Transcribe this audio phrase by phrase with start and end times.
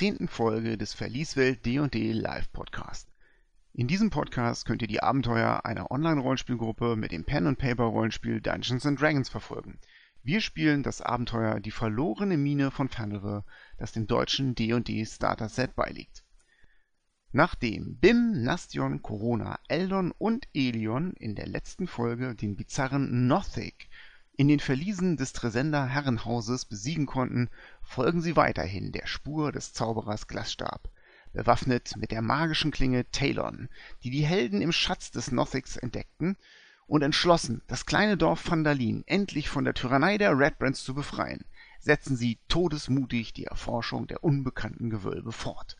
[0.00, 3.12] Zehnten Folge des Verlieswelt D&D Live Podcast.
[3.74, 9.78] In diesem Podcast könnt ihr die Abenteuer einer Online-Rollenspielgruppe mit dem Pen-and-Paper-Rollenspiel Dungeons Dragons verfolgen.
[10.22, 13.44] Wir spielen das Abenteuer Die verlorene Mine von Fandlewe,
[13.76, 16.24] das dem deutschen D&D Starter Set beiliegt.
[17.32, 23.89] Nachdem Bim, Nastion, Corona, Eldon und Elion in der letzten Folge den bizarren Nothic
[24.40, 27.50] in den Verliesen des Tresender Herrenhauses besiegen konnten,
[27.82, 30.88] folgen sie weiterhin der Spur des Zauberers Glasstab,
[31.34, 33.68] bewaffnet mit der magischen Klinge Talon,
[34.02, 36.38] die die Helden im Schatz des Nothics entdeckten,
[36.86, 41.44] und entschlossen, das kleine Dorf Vandalin endlich von der Tyrannei der Redbrands zu befreien,
[41.78, 45.76] setzen sie todesmutig die Erforschung der unbekannten Gewölbe fort.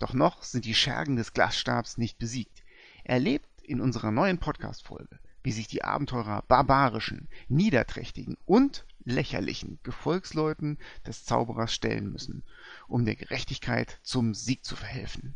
[0.00, 2.64] Doch noch sind die Schergen des Glasstabs nicht besiegt.
[3.04, 11.24] Erlebt in unserer neuen Podcast-Folge, wie sich die Abenteurer barbarischen, niederträchtigen und lächerlichen Gefolgsleuten des
[11.24, 12.42] Zauberers stellen müssen,
[12.88, 15.34] um der Gerechtigkeit zum Sieg zu verhelfen.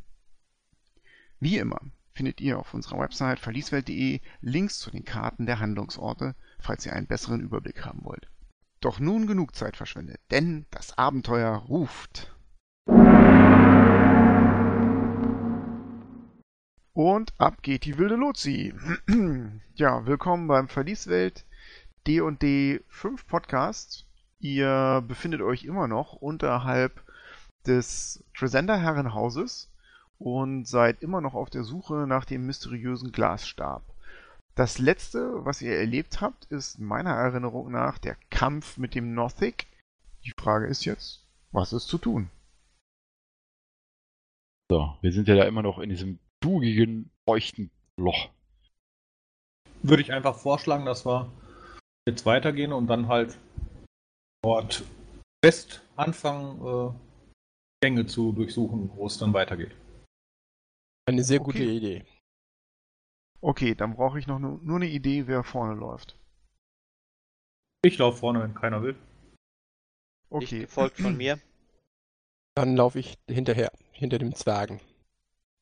[1.41, 1.81] Wie immer
[2.15, 7.07] findet ihr auf unserer Website verlieswelt.de Links zu den Karten der Handlungsorte, falls ihr einen
[7.07, 8.29] besseren Überblick haben wollt.
[8.81, 12.35] Doch nun genug Zeit verschwendet, denn das Abenteuer ruft.
[16.97, 18.73] Und ab geht die wilde Lozi.
[19.75, 21.45] ja, willkommen beim Verlieswelt
[22.07, 24.07] D&D 5 Podcast.
[24.39, 27.03] Ihr befindet euch immer noch unterhalb
[27.67, 29.73] des Tresender Herrenhauses
[30.19, 33.83] und seid immer noch auf der Suche nach dem mysteriösen Glasstab.
[34.55, 39.67] Das letzte, was ihr erlebt habt, ist meiner Erinnerung nach der Kampf mit dem Nothic.
[40.25, 42.31] Die Frage ist jetzt, was ist zu tun?
[44.71, 48.31] So, wir sind ja da immer noch in diesem dugigen, feuchten Loch.
[49.83, 51.33] Würde ich einfach vorschlagen, dass wir
[52.07, 53.39] jetzt weitergehen und dann halt
[54.43, 54.85] dort
[55.43, 56.95] fest anfangen, äh,
[57.83, 59.75] Gänge zu durchsuchen, wo es dann weitergeht.
[61.07, 61.53] Eine sehr Okay.
[61.53, 62.05] gute Idee.
[63.41, 66.19] Okay, dann brauche ich noch nur, nur eine Idee, wer vorne läuft.
[67.83, 68.97] Ich laufe vorne, wenn keiner will.
[70.31, 70.61] Nicht Okay.
[70.61, 71.39] gefolgt von mir.
[72.55, 74.81] Dann laufe ich hinterher, hinter dem Zwergen.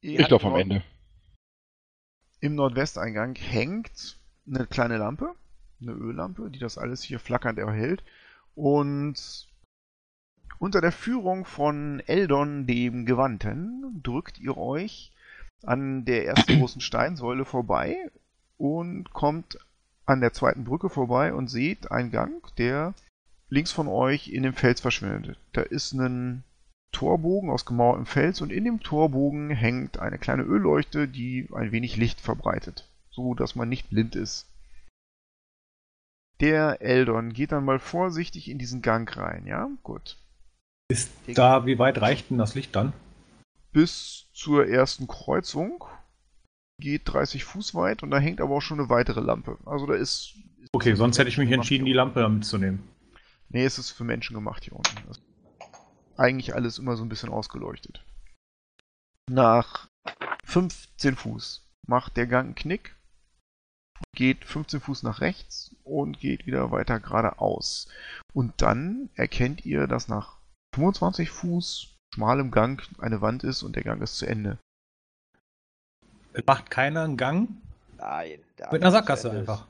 [0.04, 0.82] Ich laufe am Ende.
[2.40, 4.18] Im Nordwesteingang hängt
[4.48, 5.36] eine kleine Lampe,
[5.80, 8.02] eine Öllampe, die das alles hier flackernd erhält.
[8.56, 9.46] Und
[10.58, 15.12] unter der Führung von Eldon dem Gewandten drückt ihr euch
[15.62, 18.10] an der ersten großen Steinsäule vorbei
[18.58, 19.56] und kommt
[20.04, 22.94] an der zweiten Brücke vorbei und seht einen Gang, der
[23.50, 25.38] links von euch in dem Fels verschwindet.
[25.52, 26.42] Da ist ein
[26.92, 31.96] Torbogen aus gemauertem Fels und in dem Torbogen hängt eine kleine Ölleuchte, die ein wenig
[31.96, 34.46] Licht verbreitet, so dass man nicht blind ist.
[36.40, 39.68] Der Eldon geht dann mal vorsichtig in diesen Gang rein, ja?
[39.82, 40.18] Gut.
[40.88, 42.92] Ist da, wie weit reicht denn das Licht dann?
[43.72, 45.84] Bis zur ersten Kreuzung
[46.78, 49.56] geht 30 Fuß weit und da hängt aber auch schon eine weitere Lampe.
[49.64, 50.34] Also da ist.
[50.60, 52.82] ist Okay, sonst hätte ich mich entschieden, die Lampe mitzunehmen.
[53.48, 54.96] Nee, es ist für Menschen gemacht hier unten.
[55.06, 55.20] Das
[56.16, 58.04] eigentlich alles immer so ein bisschen ausgeleuchtet.
[59.30, 59.88] Nach
[60.44, 62.96] 15 Fuß macht der Gang einen Knick,
[64.14, 67.88] geht 15 Fuß nach rechts und geht wieder weiter geradeaus.
[68.32, 70.38] Und dann erkennt ihr, dass nach
[70.74, 74.58] 25 Fuß schmalem Gang eine Wand ist und der Gang ist zu Ende.
[76.46, 77.48] Macht keiner einen Gang
[77.98, 78.40] Nein.
[78.70, 79.66] mit einer Sackgasse einfach.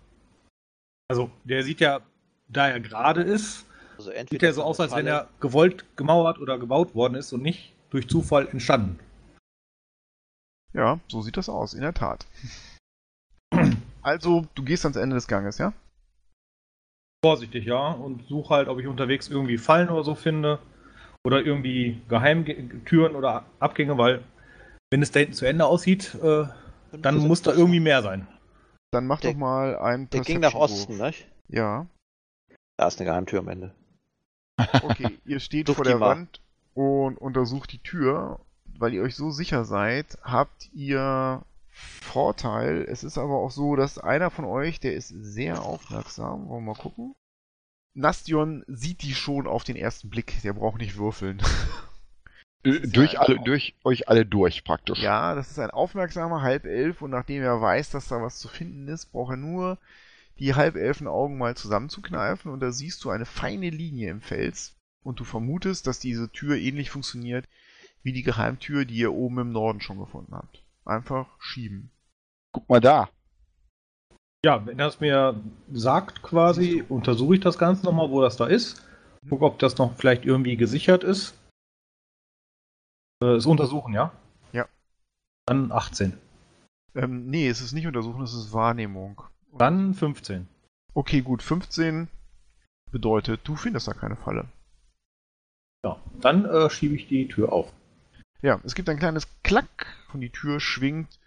[1.09, 2.01] Also, der sieht ja,
[2.49, 3.67] da er gerade ist,
[4.03, 7.15] Also sieht entweder er so eine aus, als wenn er gewollt gemauert oder gebaut worden
[7.15, 8.99] ist und nicht durch Zufall entstanden.
[10.73, 12.27] Ja, so sieht das aus, in der Tat.
[14.03, 15.73] Also, du gehst ans Ende des Ganges, ja?
[17.25, 20.59] Vorsichtig, ja, und suche halt, ob ich unterwegs irgendwie Fallen oder so finde.
[21.25, 24.25] Oder irgendwie Geheimtüren oder Abgänge, weil
[24.91, 26.47] wenn es da hinten zu Ende aussieht, äh,
[26.91, 28.27] dann muss da irgendwie mehr sein.
[28.91, 30.55] Dann mach Der- doch mal einen Der ging nach.
[30.55, 31.29] Osten, nicht?
[31.47, 31.87] Ja.
[32.77, 33.73] Da ist eine Geheimtür am Ende.
[34.83, 36.01] Okay, ihr steht vor der.
[36.01, 36.41] Wand
[36.75, 38.41] und untersucht die Tür.
[38.79, 42.83] Weil ihr euch so sicher seid, habt ihr Vorteil.
[42.89, 46.49] Es ist aber auch so, dass einer von euch, der ist sehr aufmerksam.
[46.49, 47.15] Wollen wir mal gucken.
[47.95, 50.41] Nastion sieht die schon auf den ersten Blick.
[50.43, 51.43] Der braucht nicht würfeln.
[52.65, 55.01] Äh, durch, alle, durch euch alle durch praktisch.
[55.01, 58.87] Ja, das ist ein aufmerksamer Halbelf und nachdem er weiß, dass da was zu finden
[58.87, 59.79] ist, braucht er nur
[60.43, 64.75] die Halbelfenaugen mal zusammenzukneifen und da siehst du eine feine Linie im Fels
[65.05, 67.49] und du vermutest, dass diese Tür ähnlich funktioniert
[68.03, 70.65] wie die Geheimtür, die ihr oben im Norden schon gefunden habt.
[70.85, 71.93] Einfach schieben.
[72.51, 73.09] Guck mal da.
[74.45, 75.41] Ja, wenn er es mir
[75.71, 78.85] sagt quasi, untersuche ich das Ganze nochmal, wo das da ist.
[79.29, 81.39] Guck, ob das noch vielleicht irgendwie gesichert ist.
[83.23, 84.13] Äh, das Untersuchen, ja?
[84.53, 84.67] Ja.
[85.47, 86.19] Dann 18.
[86.97, 89.23] Ähm, nee, es ist nicht Untersuchen, es ist Wahrnehmung.
[89.57, 90.49] Dann 15.
[90.95, 91.43] Okay, gut.
[91.43, 92.09] 15
[92.91, 94.49] bedeutet, du findest da keine Falle.
[95.85, 96.01] Ja.
[96.21, 97.73] Dann äh, schiebe ich die Tür auf.
[98.43, 101.21] Ja, es gibt ein kleines Klack und die Tür schwingt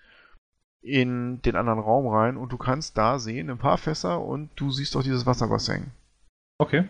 [0.81, 4.69] in den anderen Raum rein und du kannst da sehen ein paar Fässer und du
[4.71, 5.91] siehst auch dieses Wasserbassin.
[6.59, 6.85] Okay.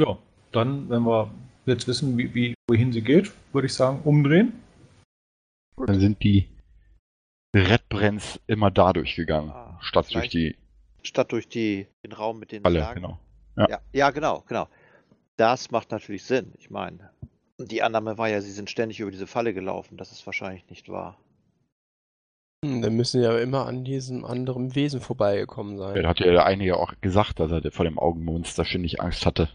[0.00, 0.18] Ja,
[0.52, 1.30] dann, wenn wir
[1.66, 4.52] jetzt wissen, wie, wie, wohin sie geht, würde ich sagen, umdrehen.
[5.76, 6.48] Dann sind die
[7.54, 10.56] Redbrenns immer dadurch gegangen, Ah, statt durch die
[11.02, 13.02] Statt durch die, den Raum mit den Falle, Särgen.
[13.02, 13.18] genau.
[13.56, 14.68] Ja, ja, genau, genau.
[15.36, 16.52] Das macht natürlich Sinn.
[16.58, 17.10] Ich meine,
[17.58, 19.96] die Annahme war ja, sie sind ständig über diese Falle gelaufen.
[19.96, 21.18] Das ist wahrscheinlich nicht wahr.
[22.64, 25.94] Hm, Dann müssen sie ja immer an diesem anderen Wesen vorbeigekommen sein.
[25.96, 29.00] Ja, da hat ja der eine ja auch gesagt, dass er vor dem Augenmonster ständig
[29.02, 29.50] Angst hatte.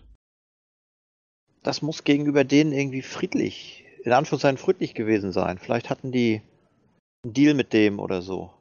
[1.64, 5.58] Das muss gegenüber denen irgendwie friedlich, in Anführungszeichen friedlich gewesen sein.
[5.58, 6.42] Vielleicht hatten die
[7.24, 8.54] einen Deal mit dem oder so.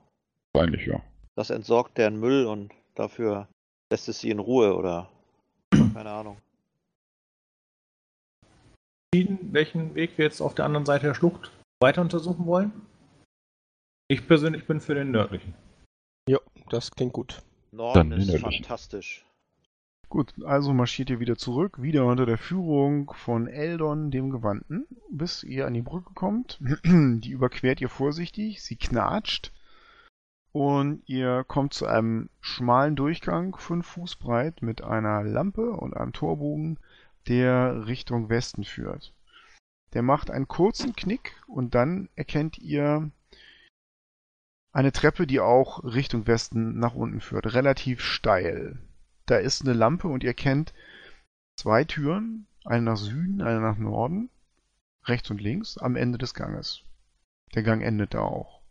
[0.52, 1.02] Wahrscheinlich, ja.
[1.36, 3.48] Das entsorgt deren Müll und dafür
[3.92, 5.08] lässt es sie in Ruhe oder
[5.94, 6.38] keine Ahnung.
[9.14, 11.50] Welchen Weg wir jetzt auf der anderen Seite der Schlucht
[11.80, 12.72] weiter untersuchen wollen.
[14.08, 15.54] Ich persönlich bin für den nördlichen.
[16.28, 16.38] Ja,
[16.68, 17.42] das klingt gut.
[17.72, 18.58] Norden Dann ist innerlich.
[18.58, 19.24] fantastisch.
[20.08, 25.44] Gut, also marschiert ihr wieder zurück, wieder unter der Führung von Eldon, dem Gewandten, bis
[25.44, 26.58] ihr an die Brücke kommt.
[26.84, 29.52] Die überquert ihr vorsichtig, sie knatscht
[30.52, 36.12] und ihr kommt zu einem schmalen Durchgang, fünf Fuß breit, mit einer Lampe und einem
[36.12, 36.78] Torbogen,
[37.28, 39.14] der Richtung Westen führt.
[39.92, 43.10] Der macht einen kurzen Knick und dann erkennt ihr
[44.72, 48.78] eine Treppe, die auch Richtung Westen nach unten führt, relativ steil.
[49.28, 50.72] Da ist eine Lampe und ihr kennt
[51.58, 54.30] zwei Türen, eine nach Süden, eine nach Norden,
[55.04, 56.82] rechts und links, am Ende des Ganges.
[57.54, 58.62] Der Gang endet da auch.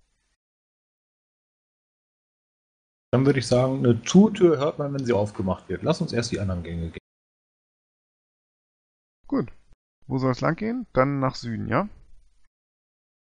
[3.11, 5.83] Dann würde ich sagen, eine Zutür hört man, wenn sie aufgemacht wird.
[5.83, 6.99] Lass uns erst die anderen Gänge gehen.
[9.27, 9.51] Gut.
[10.07, 10.87] Wo soll es lang gehen?
[10.93, 11.87] Dann nach Süden, ja?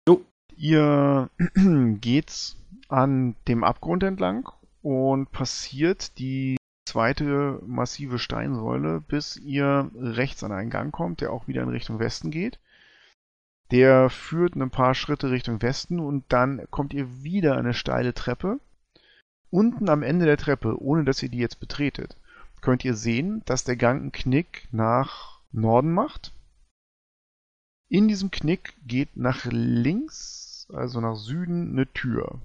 [0.08, 0.26] Jo.
[0.58, 1.30] Ihr
[2.02, 2.58] geht's
[2.90, 4.50] an dem Abgrund entlang
[4.82, 6.58] und passiert die
[6.92, 12.00] zweite massive Steinsäule, bis ihr rechts an einen Gang kommt, der auch wieder in Richtung
[12.00, 12.60] Westen geht.
[13.72, 18.60] Der führt ein paar Schritte Richtung Westen und dann kommt ihr wieder eine steile Treppe.
[19.50, 22.18] Unten am Ende der Treppe, ohne dass ihr die jetzt betretet,
[22.60, 26.34] könnt ihr sehen, dass der Gang einen Knick nach Norden macht.
[27.88, 32.42] In diesem Knick geht nach links, also nach Süden, eine Tür.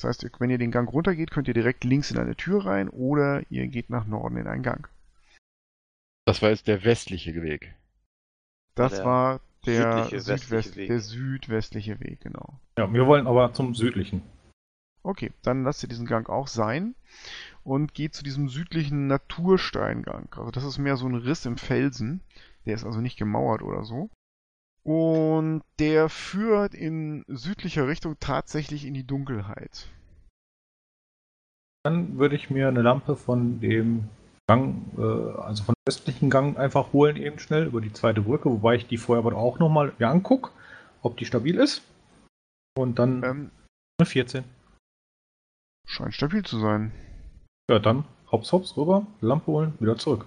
[0.00, 2.88] Das heißt, wenn ihr den Gang runtergeht, könnt ihr direkt links in eine Tür rein
[2.88, 4.88] oder ihr geht nach Norden in einen Gang.
[6.24, 7.74] Das war jetzt der westliche Weg.
[8.74, 10.88] Das Der war der, Südwest, Weg.
[10.88, 12.58] der südwestliche Weg, genau.
[12.78, 14.22] Ja, wir wollen aber zum südlichen.
[15.02, 16.94] Okay, dann lasst ihr diesen Gang auch sein
[17.62, 20.28] und geht zu diesem südlichen Natursteingang.
[20.34, 22.22] Also das ist mehr so ein Riss im Felsen.
[22.64, 24.08] Der ist also nicht gemauert oder so.
[24.82, 29.88] Und der führt in südlicher Richtung tatsächlich in die Dunkelheit.
[31.82, 34.08] Dann würde ich mir eine Lampe von dem
[34.46, 38.50] Gang, äh, also von dem östlichen Gang einfach holen, eben schnell über die zweite Brücke,
[38.50, 40.50] wobei ich die vorher aber auch nochmal mir angucke,
[41.02, 41.82] ob die stabil ist.
[42.76, 43.50] Und dann Ähm,
[43.98, 44.44] eine 14.
[45.86, 46.92] scheint stabil zu sein.
[47.70, 50.26] Ja, dann hops hops rüber, Lampe holen, wieder zurück.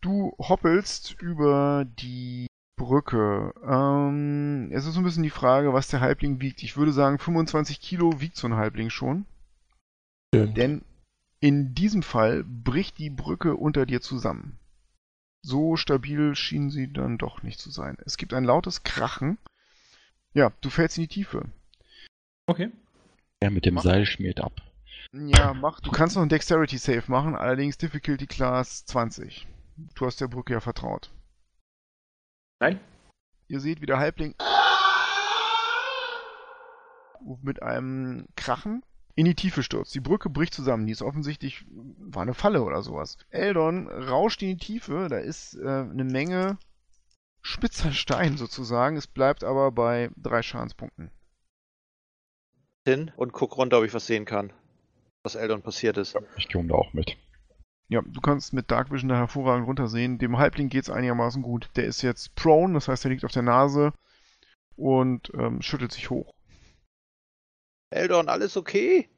[0.00, 3.52] Du hoppelst über die Brücke.
[3.66, 6.62] Ähm, es ist so ein bisschen die Frage, was der Halbling wiegt.
[6.62, 9.24] Ich würde sagen, 25 Kilo wiegt so ein Halbling schon.
[10.34, 10.56] Stimmt.
[10.56, 10.82] Denn
[11.40, 14.58] in diesem Fall bricht die Brücke unter dir zusammen.
[15.42, 17.96] So stabil schien sie dann doch nicht zu sein.
[18.04, 19.38] Es gibt ein lautes Krachen.
[20.34, 21.44] Ja, du fällst in die Tiefe.
[22.46, 22.70] Okay.
[23.40, 24.60] Er mit dem Mach- Seil schmiert ab.
[25.12, 25.80] Ja, mach.
[25.80, 29.46] Du kannst noch einen Dexterity Save machen, allerdings Difficulty Class 20.
[29.94, 31.10] Du hast der Brücke ja vertraut.
[32.60, 32.80] Nein.
[33.48, 34.34] Ihr seht, wie der Halbling
[37.42, 38.82] mit einem Krachen
[39.14, 39.94] in die Tiefe stürzt.
[39.94, 40.86] Die Brücke bricht zusammen.
[40.86, 43.16] Die ist offensichtlich, war eine Falle oder sowas.
[43.30, 45.08] Eldon rauscht in die Tiefe.
[45.08, 46.58] Da ist äh, eine Menge
[47.42, 48.96] spitzer Stein sozusagen.
[48.96, 51.10] Es bleibt aber bei drei Schadenspunkten.
[52.86, 54.52] Hin und guck runter, ob ich was sehen kann.
[55.22, 56.16] Was Eldon passiert ist.
[56.36, 57.16] Ich komme da auch mit.
[57.88, 60.18] Ja, du kannst mit Dark Vision da hervorragend runtersehen.
[60.18, 61.70] Dem Halbling geht's einigermaßen gut.
[61.76, 63.92] Der ist jetzt prone, das heißt, er liegt auf der Nase
[64.76, 66.34] und ähm, schüttelt sich hoch.
[67.90, 69.08] Eldon, alles okay?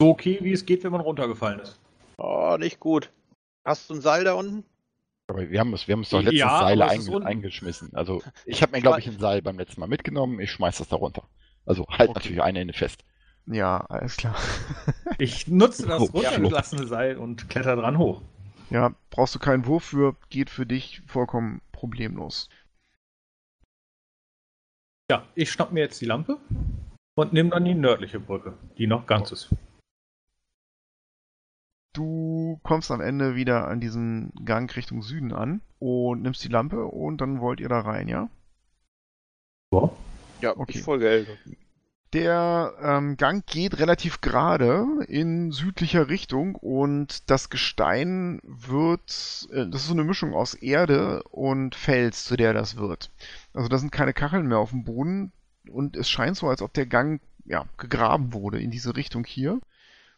[0.00, 1.80] So okay, wie es geht, wenn man runtergefallen ist.
[2.18, 3.12] Oh, nicht gut.
[3.66, 4.64] Hast du ein Seil da unten?
[5.28, 7.92] Aber wir haben es, wir haben es doch letztes Ja, Seile es einge eingeschmissen.
[7.94, 10.38] Also ich habe mir, glaube ich, ein Seil beim letzten Mal mitgenommen.
[10.38, 11.28] Ich schmeiß das da runter.
[11.64, 12.18] Also halt Okay.
[12.20, 13.04] natürlich eine Ende fest.
[13.46, 14.36] Ja, alles klar.
[15.18, 18.20] Ich nutze das runtergelassene Seil und kletter dran hoch.
[18.68, 22.48] Ja, brauchst du keinen Wurf für, geht für dich vollkommen problemlos.
[25.10, 26.38] Ja, ich schnapp mir jetzt die Lampe
[27.14, 29.54] und nehme dann die nördliche Brücke, die noch ganz ist.
[31.94, 36.84] Du kommst am Ende wieder an diesem Gang Richtung Süden an und nimmst die Lampe
[36.84, 38.28] und dann wollt ihr da rein, ja?
[40.42, 40.78] Ja, Okay.
[40.78, 41.32] ich folge Elder.
[42.16, 49.82] Der ähm, Gang geht relativ gerade in südlicher Richtung und das Gestein wird, äh, das
[49.82, 53.10] ist so eine Mischung aus Erde und Fels, zu der das wird.
[53.52, 55.30] Also da sind keine Kacheln mehr auf dem Boden
[55.68, 59.60] und es scheint so, als ob der Gang ja, gegraben wurde in diese Richtung hier.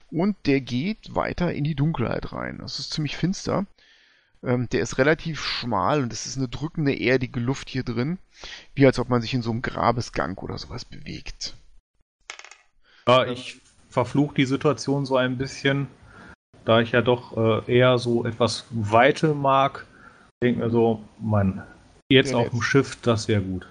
[0.09, 2.59] Und der geht weiter in die Dunkelheit rein.
[2.59, 3.67] Das ist ziemlich finster.
[4.45, 8.19] Ähm, der ist relativ schmal und es ist eine drückende, erdige Luft hier drin.
[8.76, 11.57] Wie als ob man sich in so einem Grabesgang oder sowas bewegt.
[13.09, 15.88] Ja, ich verfluche die Situation so ein bisschen,
[16.67, 17.37] da ich ja doch
[17.67, 19.87] äh, eher so etwas Weite mag.
[20.43, 21.62] Denke mir so, Mann,
[22.11, 22.53] jetzt Ja, auf jetzt.
[22.53, 23.67] dem Schiff, das wäre gut.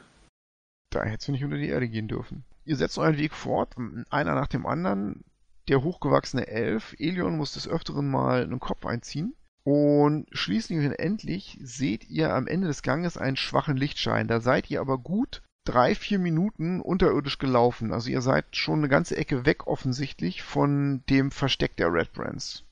[0.91, 2.45] Da hättest du nicht unter die Erde gehen dürfen.
[2.65, 3.75] Ihr setzt euren Weg fort,
[4.09, 5.23] einer nach dem anderen.
[5.67, 9.35] Der hochgewachsene Elf, Elion, muss des Öfteren mal einen Kopf einziehen.
[9.63, 14.27] Und schließlich und endlich seht ihr am Ende des Ganges einen schwachen Lichtschein.
[14.27, 17.91] Da seid ihr aber gut drei, vier Minuten unterirdisch gelaufen.
[17.93, 22.63] Also ihr seid schon eine ganze Ecke weg offensichtlich von dem Versteck der Red Brands.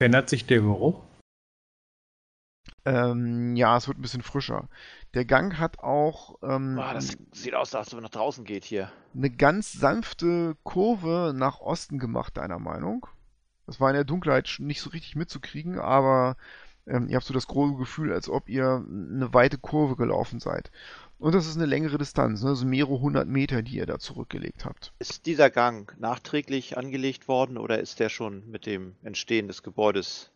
[0.00, 1.02] Verändert sich der Geruch?
[2.84, 4.68] Ähm, ja, es wird ein bisschen frischer.
[5.14, 8.64] Der Gang hat auch ähm, Ah, das sieht aus, als ob er nach draußen geht
[8.64, 8.90] hier.
[9.14, 13.06] eine ganz sanfte Kurve nach Osten gemacht, deiner Meinung.
[13.66, 16.36] Das war in der Dunkelheit nicht so richtig mitzukriegen, aber
[16.90, 20.70] ähm, ihr habt so das große Gefühl, als ob ihr eine weite Kurve gelaufen seid.
[21.18, 22.48] Und das ist eine längere Distanz, ne?
[22.50, 24.92] also mehrere hundert Meter, die ihr da zurückgelegt habt.
[24.98, 30.30] Ist dieser Gang nachträglich angelegt worden oder ist der schon mit dem Entstehen des Gebäudes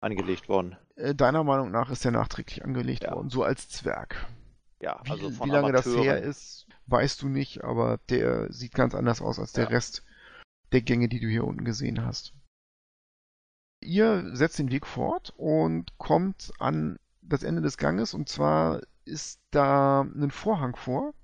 [0.00, 0.76] angelegt worden?
[0.96, 3.14] Äh, deiner Meinung nach ist der nachträglich angelegt Ja.
[3.14, 4.26] worden, so als Zwerg.
[4.80, 6.04] Ja, Wie, also von wie lange das Amateuren.
[6.08, 9.70] her ist, weißt du nicht, aber der sieht ganz anders aus als der Ja.
[9.70, 10.04] Rest
[10.72, 12.32] der Gänge, die du hier unten gesehen hast.
[13.82, 19.40] Ihr setzt den Weg fort und kommt an das Ende des Ganges und zwar ist
[19.50, 21.14] da ein Vorhang vor,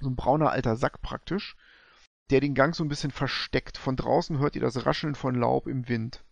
[0.00, 1.56] so ein brauner alter Sack praktisch,
[2.30, 3.76] der den Gang so ein bisschen versteckt.
[3.78, 6.24] Von draußen hört ihr das Rascheln von Laub im Wind.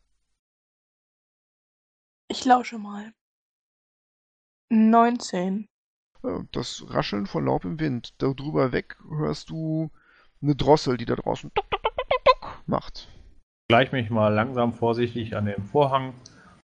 [2.28, 3.12] Ich lausche mal.
[4.70, 5.68] 19.
[6.22, 8.14] Äh, Das Rascheln von Laub im Wind.
[8.18, 9.90] Darüber weg hörst du
[10.40, 11.50] eine Drossel, die da draußen
[12.66, 13.08] macht.
[13.68, 16.14] Gleich mich mal langsam vorsichtig an den Vorhang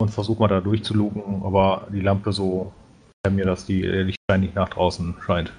[0.01, 2.73] und versuche mal da durchzuluken, aber die Lampe so
[3.23, 5.53] bei mir, dass die äh, Lichtschein nicht nach draußen scheint.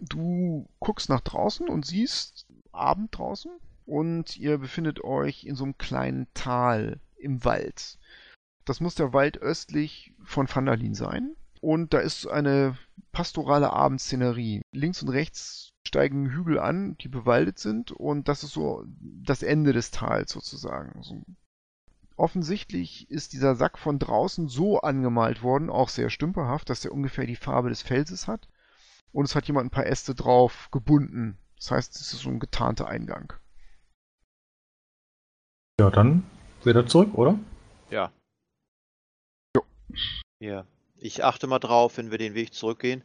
[0.00, 3.52] Du guckst nach draußen und siehst Abend draußen
[3.86, 7.98] und ihr befindet euch in so einem kleinen Tal im Wald.
[8.64, 11.36] Das muss der Wald östlich von Vandalin sein.
[11.60, 12.76] Und da ist eine
[13.12, 14.62] pastorale Abendszenerie.
[14.72, 19.72] Links und rechts steigen Hügel an, die bewaldet sind und das ist so das Ende
[19.72, 21.02] des Tals sozusagen.
[21.02, 21.22] So.
[22.16, 27.24] Offensichtlich ist dieser Sack von draußen so angemalt worden, auch sehr stümperhaft, dass er ungefähr
[27.24, 28.46] die Farbe des Felses hat.
[29.10, 31.38] Und es hat jemand ein paar Äste drauf gebunden.
[31.56, 33.32] Das heißt, es ist so ein getarnter Eingang.
[35.80, 36.24] Ja, dann
[36.62, 37.38] wieder zurück, oder?
[37.88, 38.12] Ja.
[39.56, 39.62] Jo.
[40.40, 40.66] Ja.
[40.98, 43.02] Ich achte mal drauf, wenn wir den Weg zurückgehen,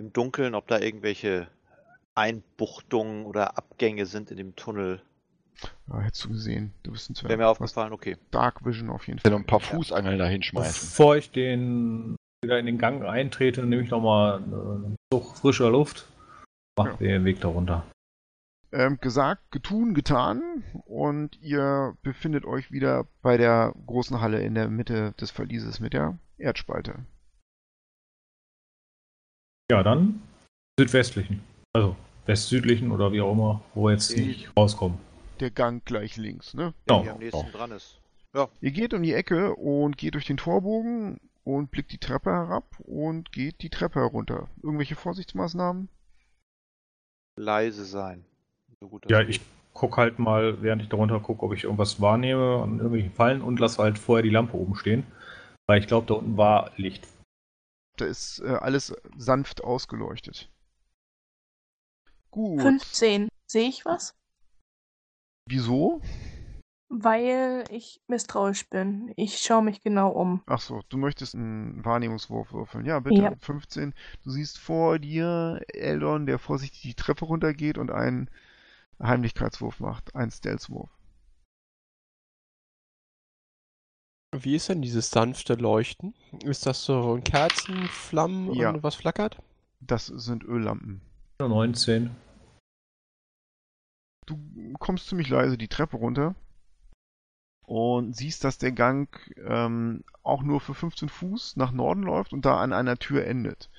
[0.00, 1.48] im Dunkeln, ob da irgendwelche
[2.18, 5.00] Einbuchtungen oder Abgänge sind in dem Tunnel.
[5.88, 6.72] Ja, hättest du gesehen.
[6.82, 7.30] Du bist ein Zwerg.
[7.30, 8.16] Wäre mir aufgefallen, okay.
[8.30, 9.30] Dark Vision auf jeden Fall.
[9.30, 10.88] noch ein paar Fußangeln da hinschmeißen.
[10.88, 16.06] Bevor ich den wieder in den Gang eintrete, nehme ich nochmal einen Zug frischer Luft,
[16.76, 16.96] mach Ja.
[16.96, 17.84] den Weg darunter.
[18.70, 20.62] Ähm, gesagt, getun, getan.
[20.84, 25.92] Und ihr befindet euch wieder bei der großen Halle in der Mitte des Verlieses mit
[25.94, 27.06] der Erdspalte.
[29.70, 30.22] Ja, dann
[30.78, 31.42] südwestlichen.
[31.74, 31.96] Also
[32.28, 34.98] westsüdlichen oder wie auch immer, wo wir jetzt Die- nicht rauskommen.
[35.40, 36.74] Der Gang gleich links, ne?
[36.88, 37.52] Der Ja, hier am nächsten ja.
[37.52, 37.98] dran ist.
[38.60, 42.64] Ihr geht um die Ecke und geht durch den Torbogen und blickt die Treppe herab
[42.84, 44.48] und geht die Treppe herunter.
[44.62, 45.88] Irgendwelche Vorsichtsmaßnahmen?
[47.36, 48.24] Leise sein.
[48.80, 49.30] So gut Ja, geht.
[49.30, 49.40] ich
[49.74, 53.58] guck halt mal, während ich darunter gucke, ob ich irgendwas wahrnehme an irgendwelchen Fallen und
[53.58, 55.04] lasse halt vorher die Lampe oben stehen.
[55.66, 57.06] Weil ich glaube, da unten war Licht.
[57.96, 60.48] Da ist äh, alles sanft ausgeleuchtet.
[62.38, 62.62] Gut.
[62.62, 63.28] 15.
[63.50, 64.14] Sehe ich was?
[65.50, 66.00] Wieso?
[66.88, 69.12] Weil ich misstrauisch bin.
[69.16, 70.44] Ich schaue mich genau um.
[70.46, 72.86] Ach so, du möchtest einen Wahrnehmungswurf würfeln.
[72.86, 73.22] Ja, bitte.
[73.22, 73.34] Ja.
[73.40, 73.92] 15.
[74.22, 78.30] Du siehst vor dir Eldon, der vorsichtig die Treppe runtergeht und einen
[79.02, 80.14] Heimlichkeitswurf macht.
[80.14, 80.90] Einen Stealthwurf.
[84.32, 86.14] Wie ist denn dieses sanfte Leuchten?
[86.44, 88.70] Ist das so ein Kerzenflammen Ja.
[88.70, 89.38] und was flackert?
[89.80, 91.00] Das sind Öllampen.
[91.40, 92.10] 19.
[94.28, 94.38] Du
[94.78, 96.34] kommst ziemlich leise die Treppe runter
[97.64, 99.08] und siehst, dass der Gang
[99.38, 103.70] ähm, auch nur für 15 Fuß nach Norden läuft und da an einer Tür endet.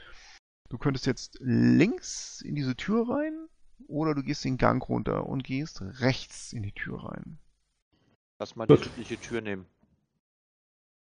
[0.70, 3.48] Du könntest jetzt links in diese Tür rein
[3.88, 7.38] oder du gehst den Gang runter und gehst rechts in die Tür rein.
[8.40, 8.86] Lass mal die Gut.
[8.86, 9.68] südliche Tür nehmen.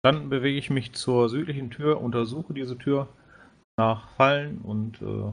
[0.03, 3.09] Dann bewege ich mich zur südlichen Tür, untersuche diese Tür
[3.77, 5.33] nach Fallen und äh,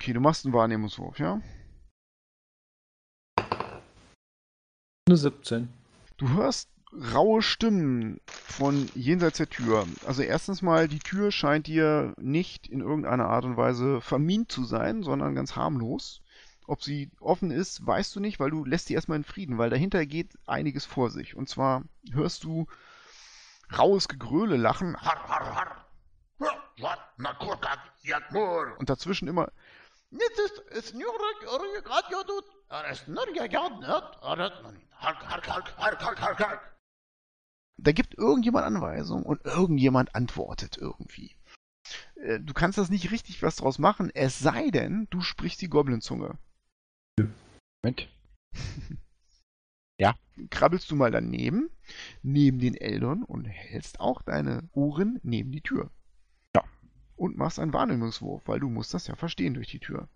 [0.00, 1.40] Okay, du machst einen Wahrnehmungswurf, ja?
[5.06, 5.68] Eine 17.
[6.16, 6.70] Du hörst
[7.12, 9.86] raue Stimmen von jenseits der Tür.
[10.06, 14.64] Also erstens mal, die Tür scheint dir nicht in irgendeiner Art und Weise vermint zu
[14.64, 16.22] sein, sondern ganz harmlos.
[16.66, 19.68] Ob sie offen ist, weißt du nicht, weil du lässt sie erstmal in Frieden, weil
[19.68, 21.36] dahinter geht einiges vor sich.
[21.36, 21.82] Und zwar
[22.12, 22.66] hörst du
[23.76, 24.96] raues Gegröle lachen
[28.78, 29.50] und dazwischen immer
[37.76, 41.36] Da gibt irgendjemand Anweisung und irgendjemand antwortet irgendwie.
[42.16, 45.68] Äh, Du kannst das nicht richtig was draus machen, es sei denn, du sprichst die
[45.68, 46.38] Goblin-Zunge.
[47.82, 48.08] Moment.
[50.50, 51.70] Krabbelst du mal daneben,
[52.22, 55.90] neben den Eldon und hältst auch deine Uhren neben die Tür.
[56.56, 56.64] Ja.
[57.16, 60.08] Und machst einen Wahrnehmungswurf, weil du musst das ja verstehen durch die Tür.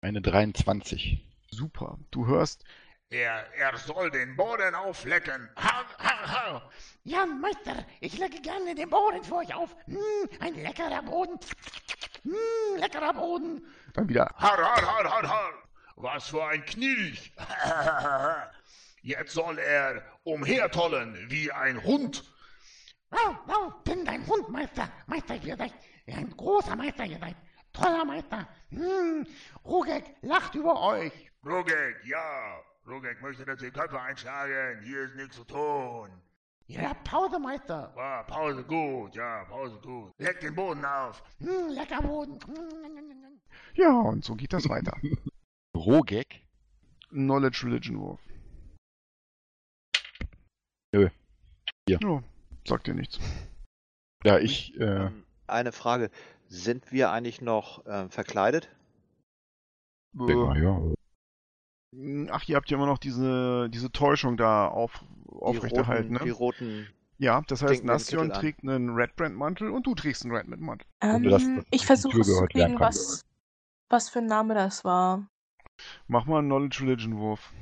[0.00, 1.24] Eine 23.
[1.50, 1.98] Super.
[2.10, 2.64] Du hörst,
[3.10, 5.48] Er, er soll den Boden auflecken.
[5.56, 6.70] Har, har, har.
[7.04, 9.74] Ja, Meister, ich lecke gerne den Boden für euch auf.
[9.86, 9.96] Hm,
[10.40, 11.38] ein leckerer Boden.
[12.22, 13.66] Hm, leckerer Boden.
[13.94, 15.52] dann wieder, Har, har, har, har, har.
[15.96, 17.32] Was für ein Knilch.
[19.02, 22.22] Jetzt soll er umhertollen wie ein Hund.
[23.10, 24.88] Wow, wow, bin dein Hund, Meister.
[25.06, 25.72] Meister, ihr seid
[26.06, 27.36] ein großer Meister, ihr seid.
[27.78, 28.48] Toller Meister.
[28.70, 29.26] Hm,
[29.64, 31.12] Rugek lacht über euch.
[31.44, 32.60] Rugek, ja.
[32.86, 34.82] Rugek möchte, dass die Köpfe einschlagen.
[34.82, 36.10] Hier ist nichts zu tun.
[36.66, 37.94] Ihr habt Pause, Meister.
[37.96, 40.12] Ja, Pause gut, ja, Pause gut.
[40.18, 41.22] Leck den Boden auf.
[41.38, 42.38] Hm, lecker Boden.
[42.46, 43.40] Hm,
[43.74, 44.96] ja, und so geht das weiter.
[45.76, 46.44] Rogek?
[47.10, 48.20] Knowledge Religion Wurf.
[50.92, 51.08] Nö.
[51.86, 51.98] Hier.
[52.02, 52.22] Ja,
[52.66, 53.18] sagt dir nichts.
[54.24, 55.10] Ja, ich, äh,
[55.46, 56.10] eine Frage.
[56.48, 58.68] Sind wir eigentlich noch ähm, verkleidet?
[60.14, 60.78] denk mal, ja.
[61.94, 66.24] Äh, Ach, ihr habt ja immer noch diese, diese Täuschung da auf, Die aufrechterhalten, roten,
[66.24, 66.36] die ne?
[66.36, 66.88] roten.
[67.18, 70.62] Ja, das heißt, Nastion trägt einen Red Brand Mantel und du trägst einen Red Brand
[70.62, 70.86] Mantel.
[71.00, 73.24] Ähm, das- das ich versuche zu kriegen, was,
[73.90, 75.26] was für ein Name das war.
[76.06, 77.52] Mach mal einen Knowledge Religion Wurf.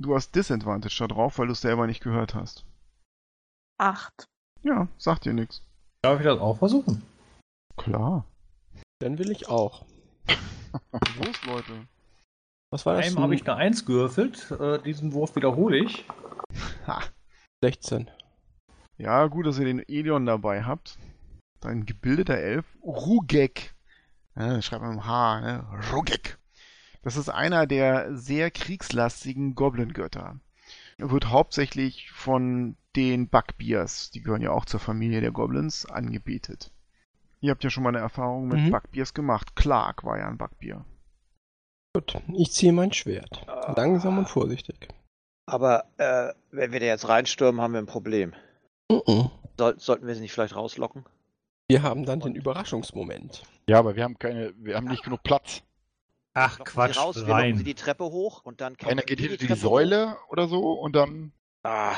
[0.00, 2.64] Du hast Disadvantage da drauf, weil du es selber nicht gehört hast.
[3.78, 4.24] Acht.
[4.62, 5.62] Ja, sagt dir nichts.
[6.02, 7.02] Darf ich das auch versuchen?
[7.78, 8.26] Klar.
[9.00, 9.86] Dann will ich auch.
[11.18, 11.72] Los, Leute.
[12.70, 13.06] Was war das?
[13.06, 14.50] Einem habe ich eine 1 gewürfelt.
[14.50, 16.04] Äh, diesen Wurf wiederhole ich.
[16.86, 17.00] Ha.
[17.62, 18.10] 16.
[18.98, 20.98] Ja, gut, dass ihr den Elion dabei habt.
[21.60, 22.66] Dein gebildeter Elf.
[22.82, 23.74] Rugek.
[24.36, 25.66] Ja, schreibt man mit H, ne?
[25.92, 26.38] Rugek.
[27.02, 30.38] Das ist einer der sehr kriegslastigen Goblin-Götter.
[30.98, 36.72] Er wird hauptsächlich von den Bugbears, die gehören ja auch zur Familie der Goblins, angebetet.
[37.40, 38.70] Ihr habt ja schon mal eine Erfahrung mit Mhm.
[38.70, 39.54] Bugbears gemacht.
[39.56, 40.84] Clark war ja ein Bugbear.
[41.94, 43.44] Gut, ich ziehe mein Schwert.
[43.76, 44.88] Langsam und vorsichtig.
[45.46, 48.34] Aber äh, wenn wir da jetzt reinstürmen, haben wir ein Problem.
[48.90, 49.30] Mhm.
[49.58, 51.04] Soll, sollten wir sie nicht vielleicht rauslocken?
[51.70, 53.42] Wir haben dann den Überraschungsmoment.
[53.68, 55.62] Ja, aber wir haben keine, wir haben nicht genug Platz.
[56.34, 57.56] Ach, Locken Quatsch, sie raus, wir locken rein.
[57.58, 60.72] sie die Treppe hoch und dann Einer klettern geht hinter die Treppe Säule oder so
[60.72, 61.32] und dann.
[61.64, 61.70] Hoch.
[61.70, 61.96] Ah,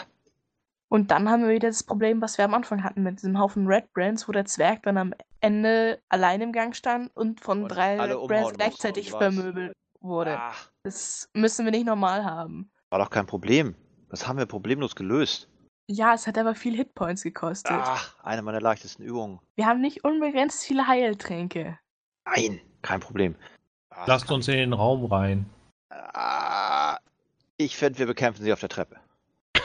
[0.92, 3.66] Und dann haben wir wieder das Problem, was wir am Anfang hatten mit diesem Haufen
[3.66, 7.68] Red Brands, wo der Zwerg dann am Ende allein im Gang stand und von Und
[7.68, 10.36] drei Red Brands gleichzeitig vermöbelt wurde.
[10.38, 12.70] ah, Das müssen wir nicht normal haben.
[12.90, 13.76] war doch kein Problem.
[14.08, 15.48] Das haben wir problemlos gelöst.
[15.88, 17.72] Ja, es hat aber viel Hitpoints gekostet.
[17.72, 19.38] Ach, eine meiner leichtesten Übungen.
[19.56, 21.78] Wir haben nicht unbegrenzt viele Heiltränke.
[22.24, 23.36] Nein, kein Problem.
[24.06, 25.46] Lasst uns in den Raum rein.
[25.90, 26.98] Ah,
[27.56, 28.96] ich finde, wir bekämpfen sie auf der Treppe.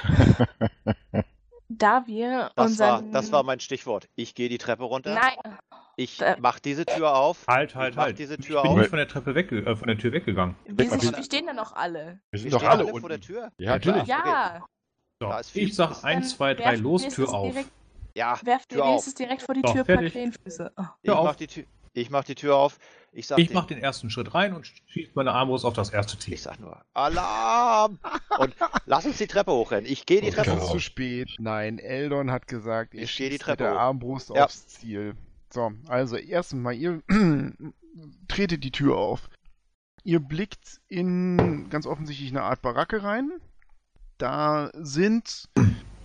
[1.67, 3.11] Da wir Das, war, unseren...
[3.11, 4.07] das war mein Stichwort.
[4.15, 5.15] Ich gehe die Treppe runter.
[5.15, 5.33] Nein,
[5.95, 7.45] Ich mach diese Tür auf.
[7.47, 8.19] Halt, Ich halt, mach halt.
[8.19, 8.77] diese ich Tür bin auf.
[8.77, 10.55] nicht von der Treppe weg, äh, von der Tür weggegangen.
[10.65, 12.05] Wir, sind, wir- wir stehen da noch alle.
[12.05, 12.99] Wir Wir sind stehen doch alle alle unten.
[12.99, 13.51] vor der Tür.
[13.57, 14.03] Ja, Natürlich.
[14.03, 14.25] klar.
[14.27, 14.65] Ja,
[15.33, 17.51] So, ist viel- ich sag 1, 2, 3, werft los, Tür auf.
[17.51, 17.71] Direkt,
[18.15, 18.89] Ja, werft Tür auf.
[18.89, 19.85] wenigstens direkt vor die So, Tür.
[19.87, 20.01] Oh.
[20.03, 21.35] Ich Tür mach, auf.
[21.37, 21.63] die Tür,
[21.95, 22.77] ich mach die Tür auf.
[23.11, 26.19] Ich Ich den- mach den ersten Schritt rein und schieße meine Armbrust auf das erste
[26.19, 26.33] Ziel.
[26.33, 27.97] ich sag nur Alarm!
[28.39, 28.53] Und
[28.85, 29.89] lass uns die Treppe hochrennen.
[29.89, 30.29] Ich gehe die.
[30.31, 30.71] Treppe Es ist hoch.
[30.73, 31.29] zu spät.
[31.39, 33.79] Nein, Eldon hat gesagt, er Ich geh die schießt mit Treppe der hoch.
[33.79, 34.43] Armbrust Ja.
[34.45, 35.15] aufs Ziel.
[35.49, 37.01] So, also erstmal, ihr
[38.27, 39.29] tretet die Tür auf.
[40.03, 43.31] Ihr blickt in ganz offensichtlich eine Art Baracke rein.
[44.17, 45.49] Da sind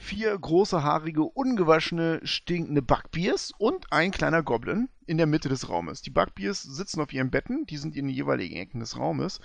[0.01, 6.01] vier große, haarige, ungewaschene, stinkende Bugbears und ein kleiner Goblin in der Mitte des Raumes.
[6.03, 9.41] Die Bugbears sitzen auf ihren Betten, die sind in den jeweiligen Ecken des Raumes.